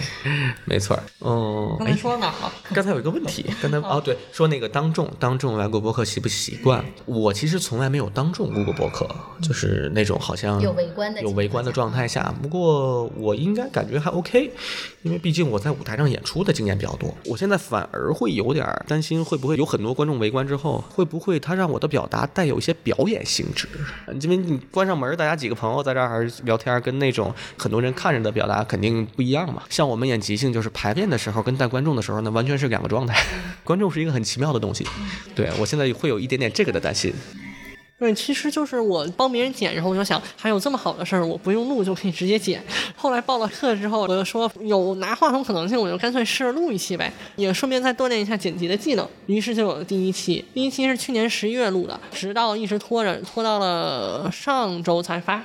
[0.65, 1.03] 没错儿。
[1.19, 2.53] 哦，刚才哎，说到哪儿了？
[2.73, 6.83] 刚才有一个问题，刚才哦对，说那个当众当众来过播客习不习惯？
[7.05, 9.07] 我其实从来没有当众录过播客，
[9.41, 12.33] 就是那种好像有围观的有围观的状态下。
[12.41, 14.51] 不过我应该感觉还 OK，
[15.03, 17.13] 因为毕竟我在舞台上演出的经验比较多。
[17.25, 23.67] 我现在反而会有点儿担心，会不会有很多观众围观之后，会不会他让我的表达带有一些表演性质？
[24.21, 29.63] 因为你关上门，大家几个朋友在这儿聊天，跟那种很多人看着的表达肯定不一样嘛。
[29.69, 33.21] 像我们演即兴，就是排练的时候跟带观众的时候，那完全是两个状态。
[33.63, 34.87] 观众是一个很奇妙的东西，
[35.33, 37.13] 对我现在会有一点点这个的担心。
[37.97, 42.61] 对，其实就是我帮别人剪，然后我就想，还有这么好的事儿，我不用录就可以直接剪。
[42.93, 49.07] 后来报了课之后，我就说有拿话筒可能性，我就干脆试着录一期呗，也顺便再锻炼一下剪辑的技能。
[49.27, 55.41] 于是就有了第一期，第一期是去年十一月录的，直到一直拖着，拖到了上周才发。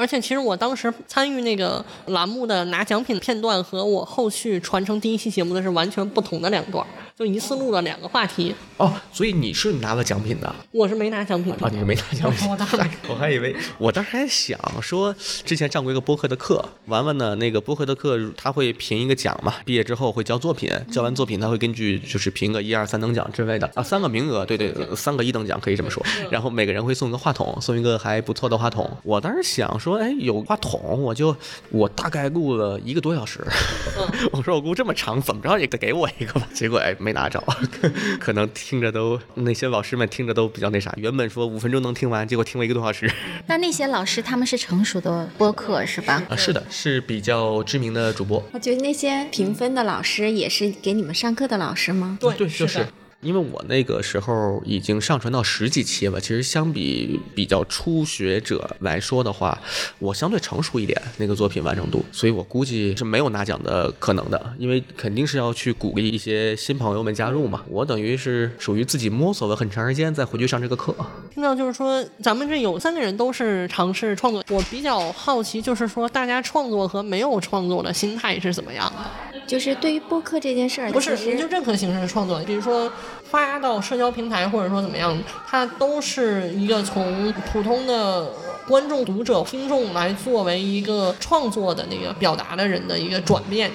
[0.00, 6.82] 而且其实我当时参与那个栏目的拿奖品片段和我后续传承第一期节目的是完全不同的两段，
[7.14, 8.54] 就一次录了两个话题。
[8.78, 11.68] 哦，所以你是拿了奖品的我是没拿奖品的啊？
[11.70, 12.48] 你是没拿奖品？
[12.48, 12.78] 我当时
[13.10, 28.90] 我还以为，我当时还想说，之前上过一个播客的课，完了呢，那个播客的课他会评一个奖嘛，毕业之后会交作品，交完作品他会根据就是评个一二三等奖之类的啊，三个名额，对对，三个一等奖可以这么说，然后每个人会送一个话筒，送一个还不错的话筒。
[29.02, 31.34] 我当时想说，哎，有话筒，我就
[31.70, 33.40] 我大概录了一个多小时，
[34.32, 37.42] 我说我录这么长，怎么着也得给我一个吧，结果哎没拿着，
[38.20, 43.10] 可能听着都那些老师们听着都比较那啥，原本说五分钟能听完，结果听了一个多小时。
[43.46, 46.22] 那那些老师他们是成熟的播客是吧？
[46.28, 48.42] 啊，是的，是比较知名的主播。
[48.52, 52.18] 我觉得那些评分的老师也是给你们上课的老师吗？
[52.20, 52.88] 对对，就是的
[53.22, 59.58] 因为我那个时候已经上传到十几期了，其实相比比较初学者来说的话，
[59.98, 67.62] 我相对成熟一点那个作品完成度，所以我估计是没有拿奖的可能的，因为肯定是要去鼓励一些新朋友们加入嘛。
[67.68, 70.94] 我等于是属于自己摸索了很长时间再回去上这个课。
[71.34, 79.29] 听到就是说，咱们这有三个人都是尝试创作，我比较好奇，就是说大家创作和没有创作的心态是怎么样的？
[79.46, 82.90] 就是对于播客这件事儿，不是，你就任何形式的创作，比如说
[83.24, 88.30] 发到社交平台，或者说怎么样，它都是一个从普通的
[88.68, 93.70] 观众、读者、听众来作为一个创作的那个表达的人的一个转变，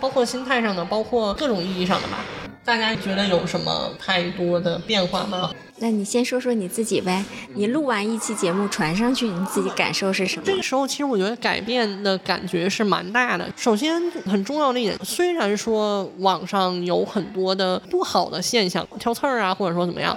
[0.00, 2.18] 包括心态上的，包括各种意义上的吧。
[2.66, 5.52] 大家觉得有什么太多的变化吗？
[5.78, 7.24] 那你先说说你自己呗。
[7.54, 10.56] 你录完一期节目传上去，你自己感受是什么这？
[10.56, 13.48] 个时候，其实我觉得改变的感觉是蛮大的。
[13.56, 20.16] 首先，很重要的一点，虽然说网上有很多的不好的现象，挑刺儿啊，或者说怎么样。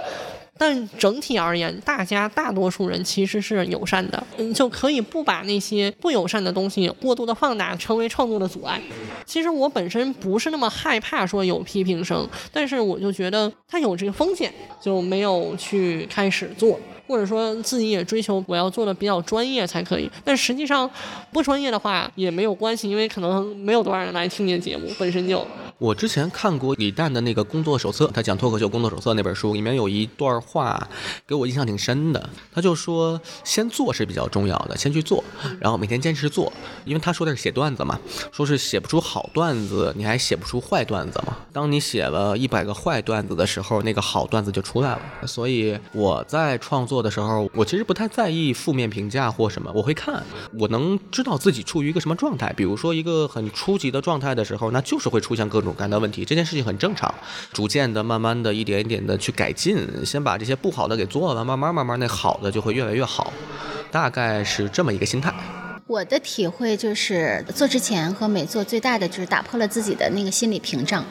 [0.60, 8.78] 但整体而言，大家大多数人其实是友善的，嗯，就可以不把那些不友善的东西过度的放大，成为创作的阻碍。
[9.24, 16.78] 其实我本身不是那么害怕说有批评声，但是我就觉得它有这个风险，就没有去开始做。
[17.08, 20.88] 或者说自己也追求我要做的比较专业才可以，但实际上
[21.32, 25.44] 不专业的话也没有关系，因为可能没有多少人来听你的节目，本身就
[25.80, 30.86] 我之前看过李诞的那个工作手册，他讲脱口秀工作手册那本书，里面有一段话
[31.26, 32.28] 给我印象挺深的。
[32.52, 35.24] 他就说，先做是比较重要的，先去做，
[35.58, 36.52] 然后每天坚持做。
[36.84, 37.98] 因为他说的是写段子嘛，
[38.30, 41.34] 说是写不出好段子，你还写不出坏段子嘛。
[41.50, 45.26] 当你写了一百个坏段子的时候，那个好段子就出来了。
[45.26, 50.22] 所以我在创作的时候，我其实不太在意负面评价或什么，我会看，
[50.58, 52.52] 我能知道自己处于一个什么状态。
[52.54, 57.12] 比如说一个很初级的状态的时候，那就是会出现各种各样的问题，这件事情很正常。
[57.52, 63.32] 逐渐的、慢慢的、一点一点的去改进，先把这些不好的给做了，慢慢慢慢那好的就会越来越好，
[63.90, 65.32] 大概是这么一个心态。
[65.86, 71.04] 我的体会就是，做之前和没做最大的就是打破了自己的那个心理屏障。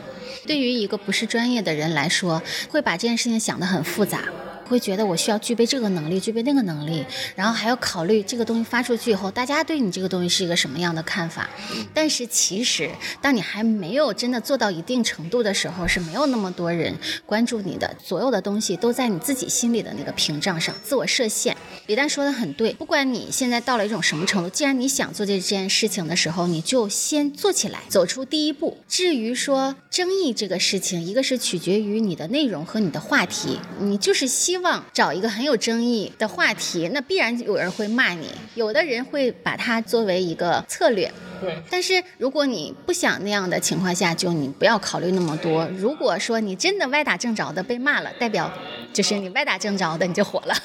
[0.47, 4.23] 对于一个不是专业的人来说，会把这件事情想得很复杂。
[4.69, 7.03] 会觉得我需要具备这个能力，具备那个能力，
[7.35, 11.49] 然后还要考虑这个东西发出去以后，大家对你这个东西是一个什么样的看法。
[11.93, 12.89] 但是其实，
[13.21, 17.95] 当你还没有真的做到一定程度的时候，是没有那么多人关注你的。
[18.01, 21.57] 所有的东西都在你自己心里的那个屏障上，自我设限。
[21.87, 28.77] 李诞说的很对，不管你现在到了一种什么程度，既然你想做这件事情的时候，你就先做起来，走出第一步。
[28.87, 41.11] 至于说争议这个事情，一个是取决于你的内容和你的话题，你就是希望找一个很有争议的话题，那必然有人会骂你，有的人会把它作为一个策略。
[41.41, 41.61] 对。
[41.69, 45.67] 但是如果你不想那样的情况下，就你不要考虑那么多。
[45.77, 48.51] 如果说你真的歪打正着的被骂了，代表
[48.91, 50.55] 就是你歪打正着的你就火了，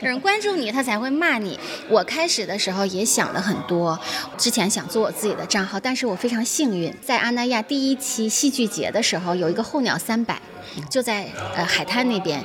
[0.00, 1.58] 有 人关注你，他才会骂你。
[1.88, 3.98] 我开始的时候也想了很多，
[4.36, 10.40] 之前想做我自己的账号，但是我非常幸运，在阿那亚第一期戏剧节的时候，有一个候鸟三百。
[10.90, 11.26] 就在
[11.56, 12.42] 呃海滩那边，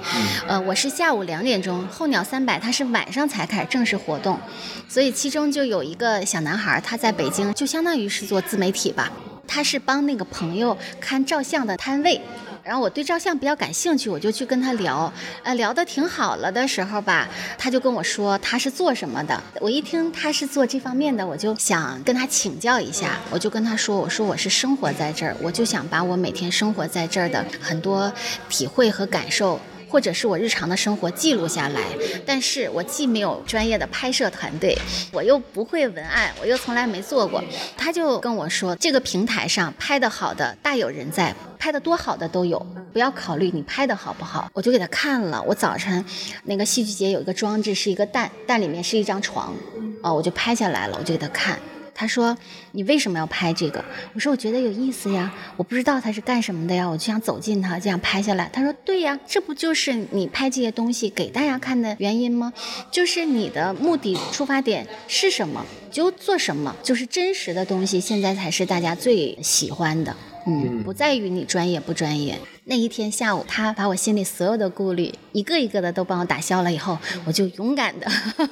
[0.47, 4.39] 呃，我是下午两点钟，候鸟三百它是晚上才开始正式活动，
[4.87, 9.11] 所以其中就有一个小男孩，他在北京就相当于是做自媒体吧，
[9.47, 12.21] 他是帮那个朋友看照相的摊位。
[12.63, 15.11] 然后我对照相比较感兴趣，我就去跟他聊，
[15.43, 19.43] 呃，聊得挺好了的时候吧，他就跟我说他是做什么的。
[19.59, 23.19] 我一听他是做这方面的，我就想跟他请教一下。
[23.29, 28.11] 我就跟他说，我说我是生活在这儿，我就想把我每天生活在这儿的很多
[28.47, 29.59] 体会和感受。
[29.93, 31.79] 或者是我日常的生活记录下来，
[32.25, 34.75] 但是我既没有专业的拍摄团队，
[35.11, 37.43] 我又不会文案，我又从来没做过。
[37.77, 42.57] 他就跟我说，这个平台上拍的好的大有人在，拍的多好的都有，
[42.91, 44.49] 不要考虑你拍的好不好。
[44.53, 46.03] 我就给他看了，我早晨
[46.45, 49.53] 那个戏剧节有一个装置，是一个蛋，蛋里面是一张床，
[50.01, 51.59] 哦，我就拍下来了，我就给他看。
[51.95, 52.35] 他说
[52.73, 53.83] ：“你为什么要拍这个？”
[54.13, 62.51] 我说：“我觉得有意思呀，我不知道他是干什么的呀，我就想走近他，这样拍下来。”他说：“对呀，这不就是你拍这些东西给大家看的原因吗？
[62.91, 72.37] 就是你的目的出发点是什么，就做什么，就是真实的东西，现在才是大家最喜欢的。”嗯，不在于你专业不专业。
[72.65, 78.05] 那一天下午，他把我心里所有的顾虑一个一个的都帮我打消了以后，我就勇敢的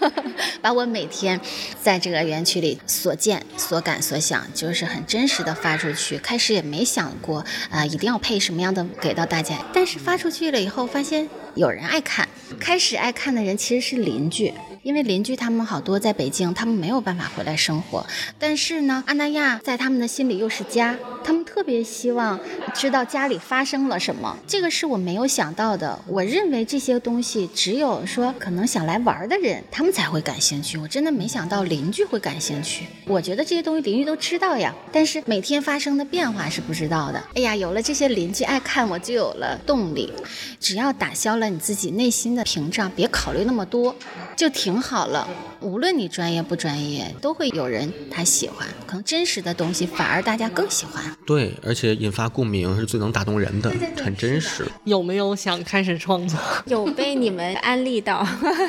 [0.61, 1.37] 把我每天
[1.81, 6.17] 在这个园区里所见所感所所想，就是很真实的发出去。
[6.17, 9.55] 开始也没想过啊，一定要配什么样的给到大家。
[9.71, 12.27] 但是发出去了以后，发现有人爱看。
[12.59, 14.53] 开始爱看的人其实是邻居。
[14.83, 18.03] 因为邻居他们好多在北京，他们没有办法回来生活。
[18.39, 22.39] 但是呢，阿那亚在他们的心里又是家，他们特别希望
[22.73, 24.35] 知道家里发生了什么。
[24.47, 25.99] 这个是我没有想到的。
[26.07, 30.79] 我认为这些东西只有说可能想来玩的人，他们才会感兴趣。
[30.79, 32.87] 我真的没想到邻居会感兴趣。
[33.05, 37.21] 我觉得这些东西邻居都知道呀，但是每天发生的变化是不知道的。
[37.35, 40.11] 哎呀，有了这些邻居爱看，我就有了动力。
[40.59, 43.95] 只要打消了你自己内心的屏障，别考虑那么多，
[44.35, 44.70] 就挺。
[44.71, 45.27] 挺好了，
[45.59, 48.65] 无论你专业不专业，都会有人他喜欢。
[48.87, 51.03] 可能真实的东西反而大家更喜欢。
[51.25, 53.69] 对，而且引发共鸣是最能打动人的，
[54.01, 54.65] 很真实。
[54.85, 56.39] 有没有想开始创作？
[56.67, 58.25] 有被你们安利到。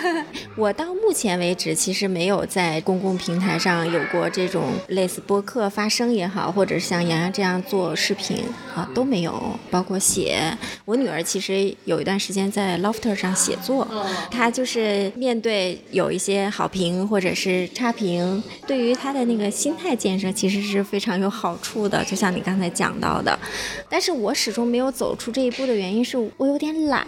[0.57, 8.39] 我到目前为止其实没有在公共平台上有过这种类似播客发声也好，或者是像洋洋这样做视频
[8.75, 9.57] 啊都没有。
[9.71, 13.87] 包括写，我女儿其实有一段时间在 Lofter 上写作，
[14.29, 15.81] 她就是面对。
[15.93, 22.03] 有一些好评或者是差评，对于他的那个心态建设其实是非常有好处的。
[22.05, 23.39] 就像你刚才讲到的，
[23.89, 27.07] 但是我始终没有走出这一步的原因是我有点懒。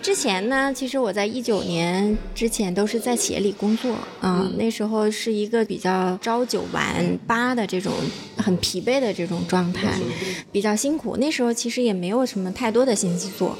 [0.00, 6.82] 之前呢，其实我在一九年之前都是在企业里工作嗯，那时候是一个比较朝九晚
[7.26, 7.92] 八的这种
[8.42, 9.92] 很疲惫的这种状态，
[10.50, 11.16] 比较辛苦。
[11.18, 13.56] 那时候其实也没有什么太多的心思做，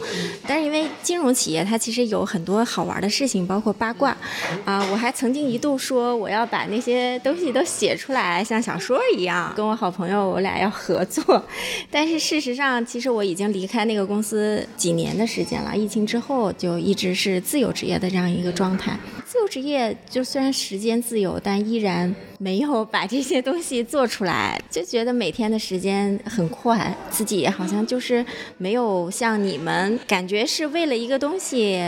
[0.47, 4.17] 但是因为金融企业它其实有很多好玩的事情，包括八卦。
[4.65, 11.45] 啊，我还曾经一度说我要把那些东西都写出来，像小说一样，跟我好朋友我俩要合作。
[11.91, 15.77] 但是事实上，其实我已经离开那个公司几年的时间了。
[15.77, 18.99] 疫情之后就一直是自由职业的这样一个状态。
[19.33, 28.23] 自由职业就虽然时间自由，但依然没有把这些东西做出来，就觉得每天的时间很快，自己好像就是
[28.59, 31.83] 没有像你们感觉是为了一个东西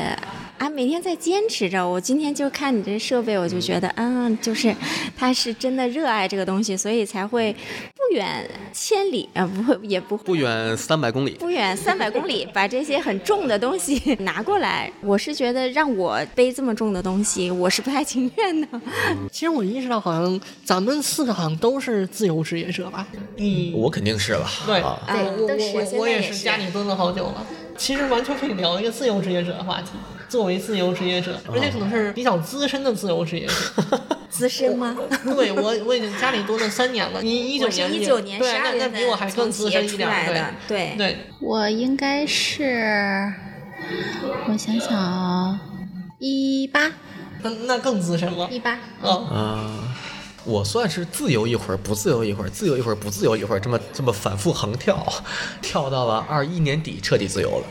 [0.59, 1.87] 啊，每天在坚持着。
[1.87, 4.75] 我今天就看你这设备，我就觉得，嗯，就是
[5.17, 14.91] 他是真的热爱这个东西，所以才会不远千里啊，不会也不不远三百公里，不远三百公里把这些很重的东西 拿过来。
[15.01, 17.51] 我是觉得让我背这么重的东西。
[17.51, 18.69] 我是不太情愿的。
[19.31, 23.07] 其实我意识到，好像咱们四个好像都是自由职业者吧？
[23.37, 24.47] 嗯，我肯定是了。
[24.67, 27.45] 对，我我我也是家里蹲了好久了。
[27.77, 29.91] 其实完全可以聊一个自由职业者的话题。
[30.29, 33.55] 作为自由职业者，而且可能是比较资深的自由职业者。
[34.29, 34.97] 资深吗？
[35.23, 37.23] 对我我已经家里蹲了三年了。
[37.23, 40.09] 你一九年一九年对，那那比我还更资深一点。
[40.67, 43.33] 对对，我应该是，
[44.49, 45.61] 我想想啊，
[46.19, 46.91] 一八。
[47.43, 48.77] 那那更资深了，一八。
[49.03, 49.95] 哦啊，
[50.45, 55.07] 我算是自由一会儿，不自由一会儿，自由一会儿，不自由一会儿，这么这么反复横跳，
[55.63, 57.67] 跳到了二一年底彻底自由了。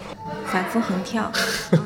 [0.48, 1.32] 反复横跳，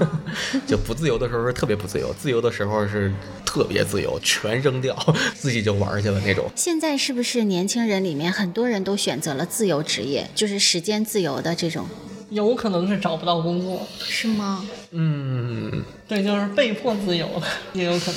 [0.66, 3.14] 就不自由的时候是特别不自由，自由的时候是
[3.46, 4.96] 特别自由，全扔掉，
[5.36, 6.50] 自己就玩去了那种。
[6.56, 11.86] 现在是不是年轻人里面很多人都选择了自由职业，就是时间自由的这种？
[12.30, 14.66] 有可能是找不到工作，是吗？
[14.92, 18.16] 嗯，对，就是被迫自由了， 也有可能。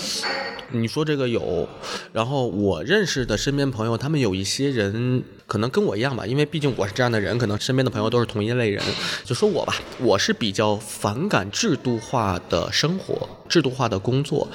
[0.72, 1.68] 你说这个有，
[2.12, 8.82] 然后我认识的身边朋友，他们有一些人可能跟我一样吧，因为毕竟我是这样的人，可能身边的朋友都是同一类人。
[9.24, 14.48] 就说我吧，我是比较反感制度化的生活，制度化的工作。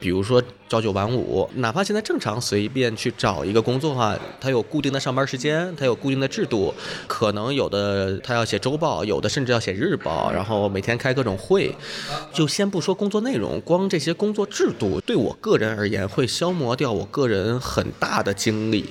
[0.00, 6.72] 比如说朝九晚五，哪怕现在正常随便去找一个工作的话，它有固定的上班时间，它有固定的制度，
[7.06, 11.76] 可能有的他要写周报，有的甚至要写日报，然后每天开各种会。
[12.32, 18.86] 就先不说工作内容，光这些工作制度对我个人而言，会消磨掉我个人很大的精力。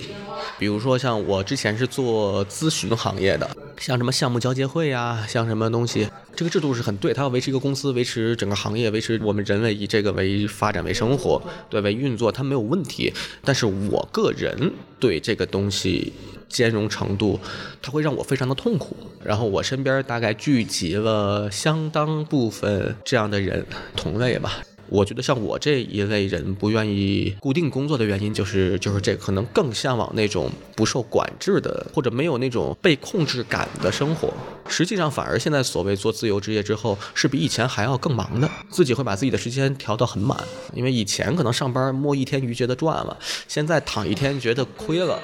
[0.60, 3.50] 比如说像我之前是做咨询行业的，
[3.80, 13.14] 像什么项目交接会呀，像什么东西，这个制度是很对，它要维持一个公司，维持整个行业，维持我们人类以这个为发展为生活，对为运作，它没有问题。
[13.46, 16.12] 但是我个人对这个东西
[16.50, 17.40] 兼容程度，
[17.82, 18.98] 它会让我非常的痛苦。
[19.24, 24.60] 然后我身边大概聚集了相当部分这样的人，同类吧。
[24.90, 34.34] 我觉得像我这一类人不愿意固定工作的原因，就是就是这可能更向往那种不受管制的，或者没有那种被控制感的生活。
[34.68, 40.38] 实际上，反而现在所谓做自由职业之后，是比以前还要更忙的，自己会把自己的时间调到很满。
[40.74, 43.18] 因为以前可能上班摸一天鱼觉得赚了，
[43.48, 45.20] 现在躺一天觉得亏了，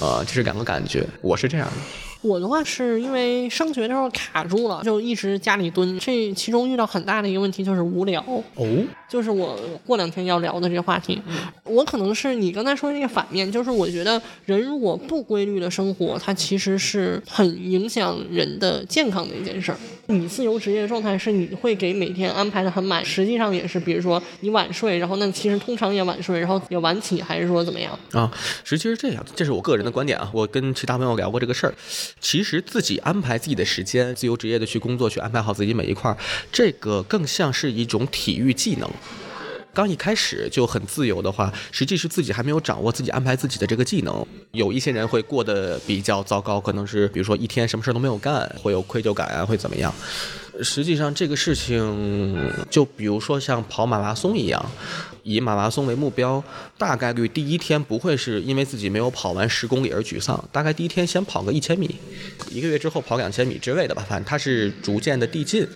[0.00, 1.06] 呃， 这是两个感觉。
[1.20, 2.13] 我是这样的。
[2.24, 5.98] 我的话是因为上学的时候卡住了，就一直家里蹲。
[5.98, 8.24] 这其中遇到很大的一个问题就是无聊。
[8.56, 8.66] 哦，
[9.08, 11.20] 就是我过两天要聊的这个话题，
[11.64, 19.78] 我可能是你刚才说的那个反面，就是我觉得人如果不规律的生活，它其实是很影响人的健康的一件事儿。
[20.06, 27.98] 你自由职业的状态是你会给每天安排的很满，实际上也是，比如说你晚睡，然后那其实通常也晚睡，然后也晚起，还是说怎么样？
[28.12, 28.30] 啊，
[28.64, 30.30] 实际是这样，这是我个人的观点啊。
[30.32, 31.74] 我跟其他朋友聊过这个事儿，
[32.20, 36.16] 其实自己安排自己的时间，自由职业的去工作，去安排好自己每一块儿，
[36.50, 38.90] 这个更像是一种体育技能。
[39.74, 44.24] 刚一开始就很自由的话，实际是自己还没有掌握自己安排自己的这个技能。
[44.52, 49.92] 有一些人会过得比较糟糕，可能是比如说一天什么事都没有干，会有愧疚感啊，会怎么样？
[50.62, 54.64] 实际上这个事情，就比如说像跑马拉松一样，
[55.24, 56.42] 以马拉松为目标，
[56.78, 61.96] 大概率第一天不会是因为自己没有跑完十公里而沮丧，大概第一天先跑个一千米，
[62.52, 65.66] 一个月之后跑两千米之类的吧，反正它是逐渐的递进。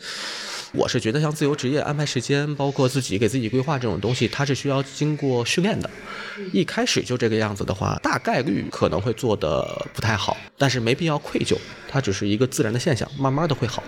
[0.73, 5.89] 我是觉得像自由职业安排时间，包括自己给自己规划这种东西，它是需要经过训练的。
[6.53, 11.57] 一开始就这个样子的话，大概率可能会做的不太好，但是没必要愧疚，
[11.89, 13.83] 它只是一个自然的现象，慢慢的会好。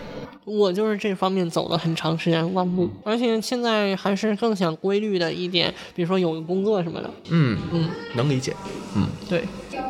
[0.44, 7.10] 我就是这方面走了很长时间弯路，而且现在还是更想规律的一点，比如说有个工作什么的。
[7.28, 8.54] 嗯嗯，能理解。
[8.96, 9.44] 嗯，对，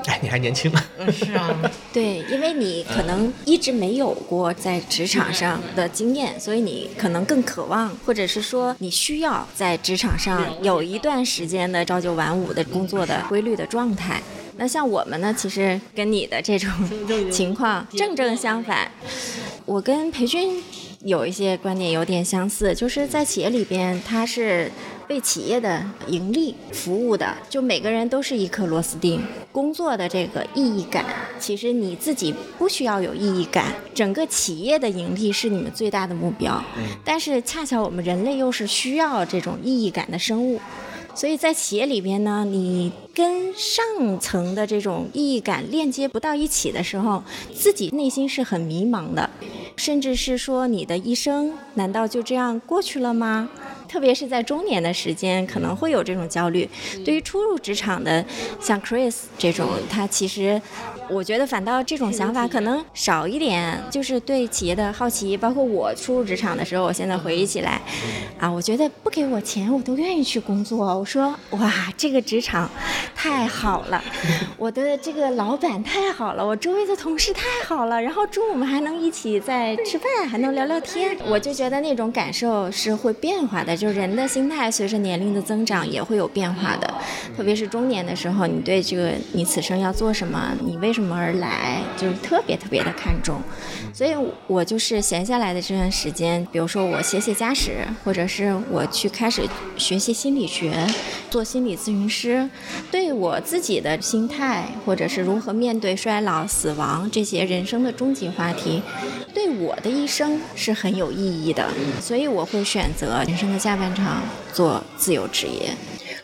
[0.07, 0.71] 哎，你还年轻。
[0.99, 1.49] 嗯是啊，
[1.93, 14.23] 对，因为你可能一直没有过在职场上的经验，所以你可能更渴望，或者是说你需要在职场上有一段时间的朝九晚五的工作的规律的状态。
[14.61, 16.71] 那像我们呢，其实跟你的这种
[17.31, 18.93] 情况正正相反。
[19.65, 20.63] 我跟培训
[21.03, 24.71] 有一些观点有点相似，就是在企业里边，它是
[25.09, 29.23] 为企业的盈利服务的，就每个人都是一颗螺丝钉。
[29.51, 31.07] 工作的这个意义感，
[31.39, 36.63] 其实你自己不需要有意义感，整个企业的盈利是你们最大的目标。
[37.03, 40.61] 但是恰巧我们人类又是需要这种意义感的生物。
[41.21, 43.85] 所以在企业里边呢，你跟上
[44.19, 47.23] 层的这种意义感链接不到一起的时候，
[47.55, 49.29] 自己内心是很迷茫的，
[49.77, 53.51] 甚至是说你的一生难道就这样过去了吗？
[53.91, 56.69] 特别是在中年的时间，可能会有这种焦虑。
[57.05, 58.25] 对于初入职场的，
[58.61, 60.63] 像 Chris 这种，他其实
[61.09, 65.37] 我觉得反倒这种想法可能少一点，就是对企业的好奇。
[65.37, 67.83] 包括我初入职场的时候，我现在回忆起来，
[68.39, 70.79] 啊，我觉得不给我钱，我都愿意去工作。
[70.97, 72.71] 我说，哇，这个职场
[73.17, 74.01] 太好了，
[74.57, 83.80] 我的这个老板太好了，我周围的同事太好了，然后中午我们还能一起在吃饭，还能聊聊天，我就觉得那种感受是会变化的。
[83.81, 86.95] 就是人的心态随着年龄的增长也会有变化的，
[87.35, 93.41] 特别是中年的时候，你对这个你此生要做什么，你为什么而来，就是特别特别的看重。
[93.95, 94.11] 所以
[94.47, 100.87] 我就是闲下来的这段时间，比如说我写写家史，或者是我去开始学习心理学，
[101.31, 102.51] 做心理咨询师，
[102.91, 108.83] 对我自己的心态，或者是如何面对衰老、死亡这些人生的终极话题，
[109.33, 111.67] 对我的一生是很有意义的。
[111.99, 114.21] 所以我会选择人生的价下半场
[114.53, 115.73] 做自由职业。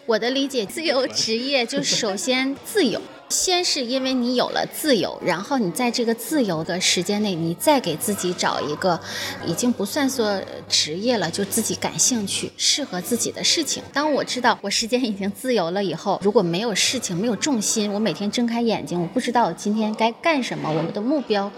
[0.05, 8.99] 我的理解，自由职业就首先自由，先是因为你有了自由，然后你在这个自由的时间内，你再给自己找一个
[9.45, 13.83] 已经不算说职业了，就自己感兴趣、适合自己的事情。
[13.93, 21.51] 当我知道我时间已经自由了以后，如果没有事情、没有重心，我每天睁开眼睛，我不知道我今天该干什么，我们的目标，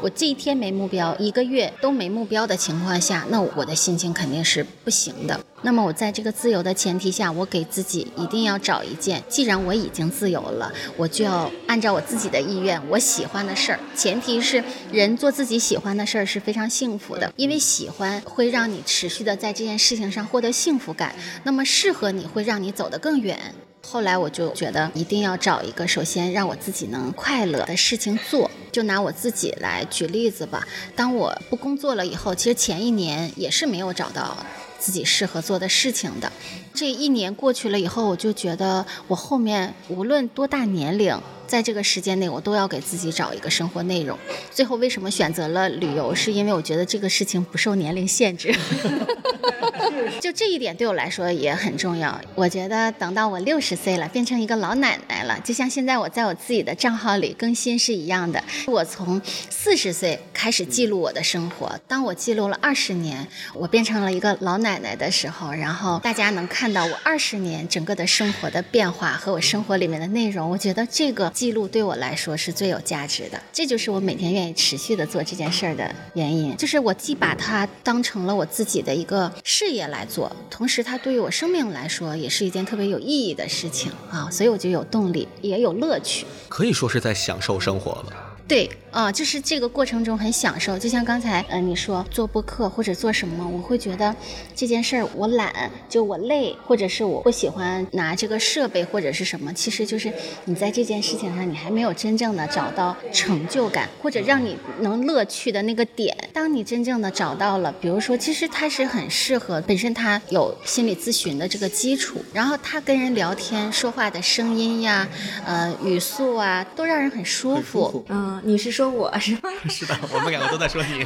[0.00, 5.38] 我这一天没目标，一个月都没目标的情况下，那我的心情肯定是不行的。
[5.62, 13.80] 那么我在这个自由的前提下，我给自己一定要找一件，既然我已经自由了，我就要按照我自己的意愿，我喜欢的事儿。
[13.94, 21.14] 前提是人做自己喜欢的事儿是非常幸福的，因为喜欢会让你持续的在这件事情上获得幸福感。
[21.44, 23.38] 那么适合你会让你走得更远。
[23.82, 28.50] 后来我就觉得一定要找一个，首先让我自己能快乐的事情做。
[28.72, 34.36] 就拿我自己来举例子吧，当我不工作了以后，其实前一年也是没有找到。
[34.80, 36.32] 自己适合做的事情的，
[36.72, 41.16] 这一年过去了以后，我就觉得我后面无论多大年龄，
[41.50, 44.16] 在这个时间内，我都要给自己找一个生活内容。
[44.52, 46.14] 最后为什么选择了旅游？
[46.14, 48.54] 是因为我觉得这个事情不受年龄限制。
[50.20, 52.20] 就这一点对我来说也很重要。
[52.36, 58.40] 我觉得等到我六十岁了，变成一个老奶奶了，就像现在我在我自己的账号里更新是一样的。
[58.66, 73.42] 我从四十岁开始记录我的生活，当我记录了二十年，我变成了一个老奶奶的时候，然后大家能看到我二十年整个的生活的变化和我生活里面的内容，我觉得这个记录对我来说是最有价值的。
[73.50, 88.36] 这就是我每天愿意持续的做这件事儿的原因，就是我既把它当成了我自己的一个事业来做，同时它对于我生命来说也是一件特别有意义的事情啊，所以我就有动力，也有乐趣，可以说是在享受生活了。
[88.46, 94.14] 对，啊，就是这个过程中很享受，就像刚才，嗯，你说做播客或者做什么，我会觉得
[94.54, 100.12] 这件事儿我懒，就我累，或者是我不喜欢拿这个设备或者是什么，其实就是
[100.44, 106.16] 你在这件事情上你还没有真正的找到成就感，或者让你能乐趣的那个点。
[106.32, 115.08] 当你真正的找到了，比如说，其实它是很适合，本身它有心理咨询的这个基础，然后他跟人聊天说话的声音呀，
[115.46, 118.40] 呃，语速啊，都让人很舒服，嗯。
[118.42, 119.50] 你是说我 是吗？
[119.68, 121.04] 是的，我们两个都在说你。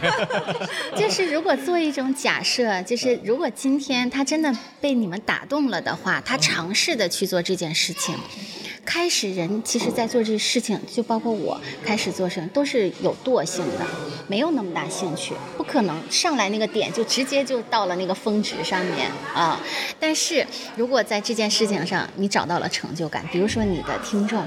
[0.97, 8.15] 就是如果做一种假设，就是如果今天他真的被你们打动了的话，他尝试的去做这件事情，
[8.85, 13.87] 开始人其实在做这事情，就包括我开始做事都是有惰性的，
[14.29, 19.61] 没有那么大兴趣，不可能上来那个点就直接就到了那个峰值上面啊。
[19.99, 20.47] 但是
[20.77, 24.45] 如果在这件事情上你找到了成就感，比如说你的听众。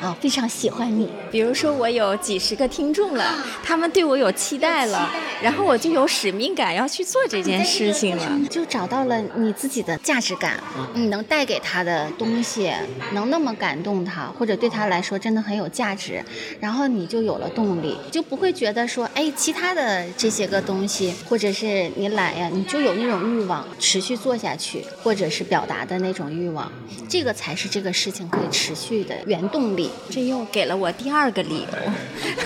[0.00, 1.08] 啊，非常喜欢你。
[1.30, 5.10] 比如说，我有几十个听众了，他们对我有期待了，
[5.42, 10.62] 然后我就有使命感要去做这件事情了，就找到了你自己的价值感，
[10.94, 12.72] 你能带给他的东西，
[13.12, 16.24] 能那么感动他，或者对他来说真的很有价值，
[16.58, 26.72] 然后你就有了动力，就不会觉得说，哎，其他的这些个东西，或者是你懒呀，你就有那种欲望持续做下去，或者是表达的那种欲望，
[27.08, 29.89] 这个才是这个事情可以持续的原动力。
[30.08, 31.66] 这又给了我第二个理由。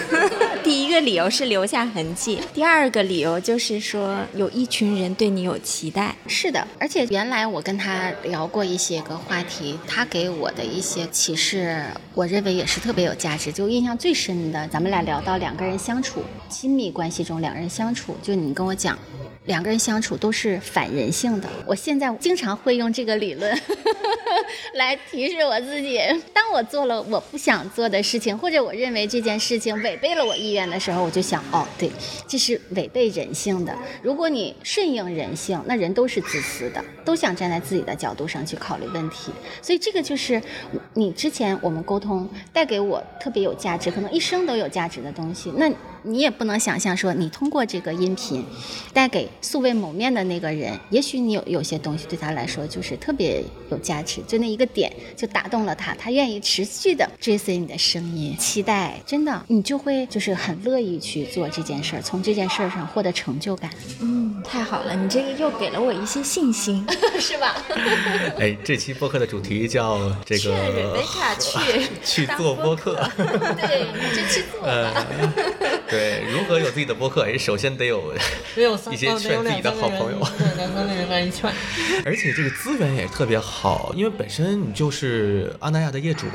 [0.64, 6.14] 第一个理由是留下痕迹，第二个理由就是说有一群人对你有期待。
[6.26, 11.84] 是的，而且原来我跟他聊过一些个话题，他给我的一些启示，
[12.14, 13.52] 我认为也是特别有价值。
[13.52, 18.98] 就印象最深的，咱们俩聊到两个人相处，亲密关系中两人相处，就你跟我讲。
[19.46, 21.48] 两个人相处都是反人性的。
[21.66, 23.60] 我现在经常会用这个理论
[24.74, 25.98] 来提示我自己。
[26.32, 31.90] 当我做了我不想做的事情，或者我认为这件事情违背了我意愿的时候，我就想，哦，对，
[32.26, 33.76] 这是违背人性的。
[34.02, 39.30] 如果你顺应人性，那人都是自私的，都想站在自己的角度上去考虑问题。
[39.60, 40.40] 所以这个就是
[40.94, 45.52] 你之前我们沟通带给我特别有价值，可能一生都有价值的东西。
[45.56, 45.70] 那。
[46.04, 48.44] 你也不能想象说，你通过这个音频，
[48.92, 63.70] 带给素未谋面的那个人，也许你有有些东西对他来说就是特别有价值，就那一个点就打动了他，他愿意持续的追随你的声音，期待，真的，你就会就是很乐意去做这件事儿，从这件事儿上获得成就感。
[64.00, 66.86] 嗯，太好了，你这个又给了我一些信心，
[67.18, 67.56] 是吧？
[68.38, 75.06] 哎，这期播客的主题叫这个，劝瑞贝卡去 去做播客，对，你就去做吧。
[75.94, 78.12] 对，如何有自己的播客，首先得有
[78.56, 80.18] 得有三 一些哦得有劝自己的好朋友。
[80.36, 81.48] 对，两三个人来一劝。
[82.04, 86.26] 而且这个资源也特别好，因为本身你就是阿那亚的业主，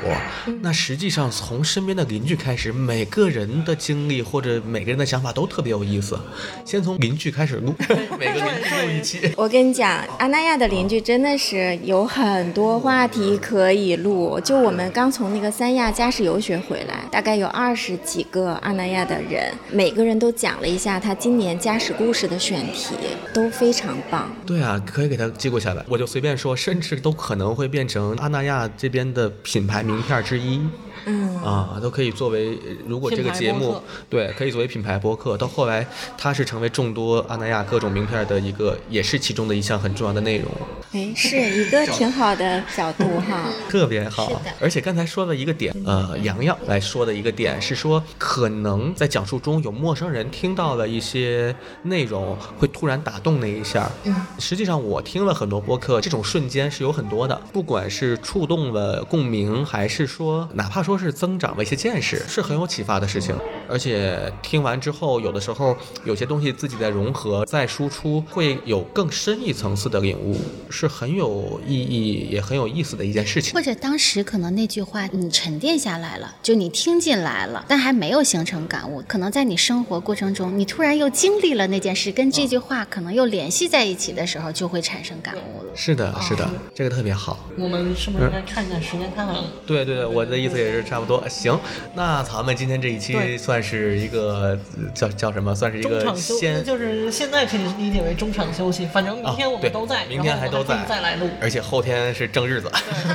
[0.62, 6.18] 那实际上从身边的邻居开始，每个人的经历或者每个人的想法都特别有意思。
[6.64, 7.74] 先从邻居开始录，
[8.18, 9.34] 每个邻居录一期。
[9.36, 14.40] 我跟你讲，阿那亚的邻居真的是有很多话题可以录。
[14.40, 22.94] 就我们刚从那个三亚家事游学回来，大概有二十几个阿那亚的人，每个人都讲了一下他今年家史故事的选题，
[23.32, 24.30] 都非常棒。
[24.46, 25.84] 对啊，可以给他记录下来。
[25.88, 30.60] 我就随便说，甚至都可能会变成阿那亚这边的品牌名片之一。
[31.06, 33.80] 嗯，啊，都可以作为，如果这个节目
[34.10, 35.34] 对，可以作为品牌播客。
[35.34, 35.86] 到后来，
[36.18, 40.52] 它是成为众多阿那亚各种名片的一个，也是其中的一项很重要的内容，
[40.92, 43.48] 哎，是一个挺好的角度哈。
[43.70, 44.42] 特别好。
[44.60, 53.90] 而且刚才说了一个点，呃，洋洋来说的一个点是说，可能在讲述中有陌生人听到了一些内容，会突然打动那一下。
[54.04, 63.34] 嗯，实际上我听了很多播客，这种瞬间是有很多的，不管是触动了共鸣，还是说哪怕说是增长了一些见识，是很有启发的事情。
[63.68, 70.36] 而且听完之后，有的时候有些东西自己在融合、再输出，会有更深一层次的领悟，
[70.68, 73.62] 是很有意义也很有意思的一件事情或。
[73.62, 79.02] 者当时可能那句话你沉淀下来了，就你听进来了，但还没有形成感悟。
[79.06, 85.70] 可能在你生活过程中，你突然又经历了那件事，跟这句话可能又联系在一起的时候，就会产生感悟了。
[85.74, 87.38] 是的，是的，这个特别好。
[87.56, 89.08] 我们是不是应该看一下时间？
[89.14, 91.22] 看看对对对，我的意思也是差不多。
[91.28, 91.56] 行，
[91.94, 95.54] 那咱们今天这一期算是一个呃叫叫什么？
[95.54, 98.86] 算是一个先就是现在可以理解为中场休息。
[98.86, 101.28] 反正明天我们都在，明天还都在再来录。
[101.40, 102.70] 而且后天是正日子，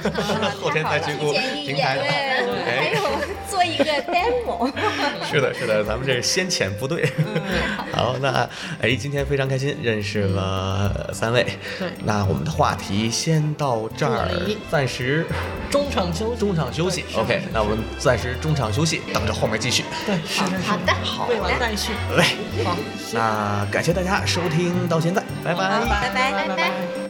[0.61, 1.33] 后天再去录
[1.65, 3.09] 平台哎，有做
[3.65, 4.71] 一个 demo。
[5.29, 7.09] 是的，是的，咱们这是先遣部队。
[7.91, 8.47] 好，那
[8.81, 11.45] 哎，今天非常开心认识了三位。
[11.79, 14.29] 对那我们的话题先到这儿，
[14.69, 15.25] 暂时
[15.69, 19.83] 中场休息，中场休息 OK，那我们暂时中场休息，等着后面继续。
[20.05, 21.91] 对，是是是，好的好未完待续。
[22.15, 22.25] 来，
[22.63, 22.77] 好，
[23.13, 27.04] 那感谢大家收听到现在，拜拜拜拜拜拜拜。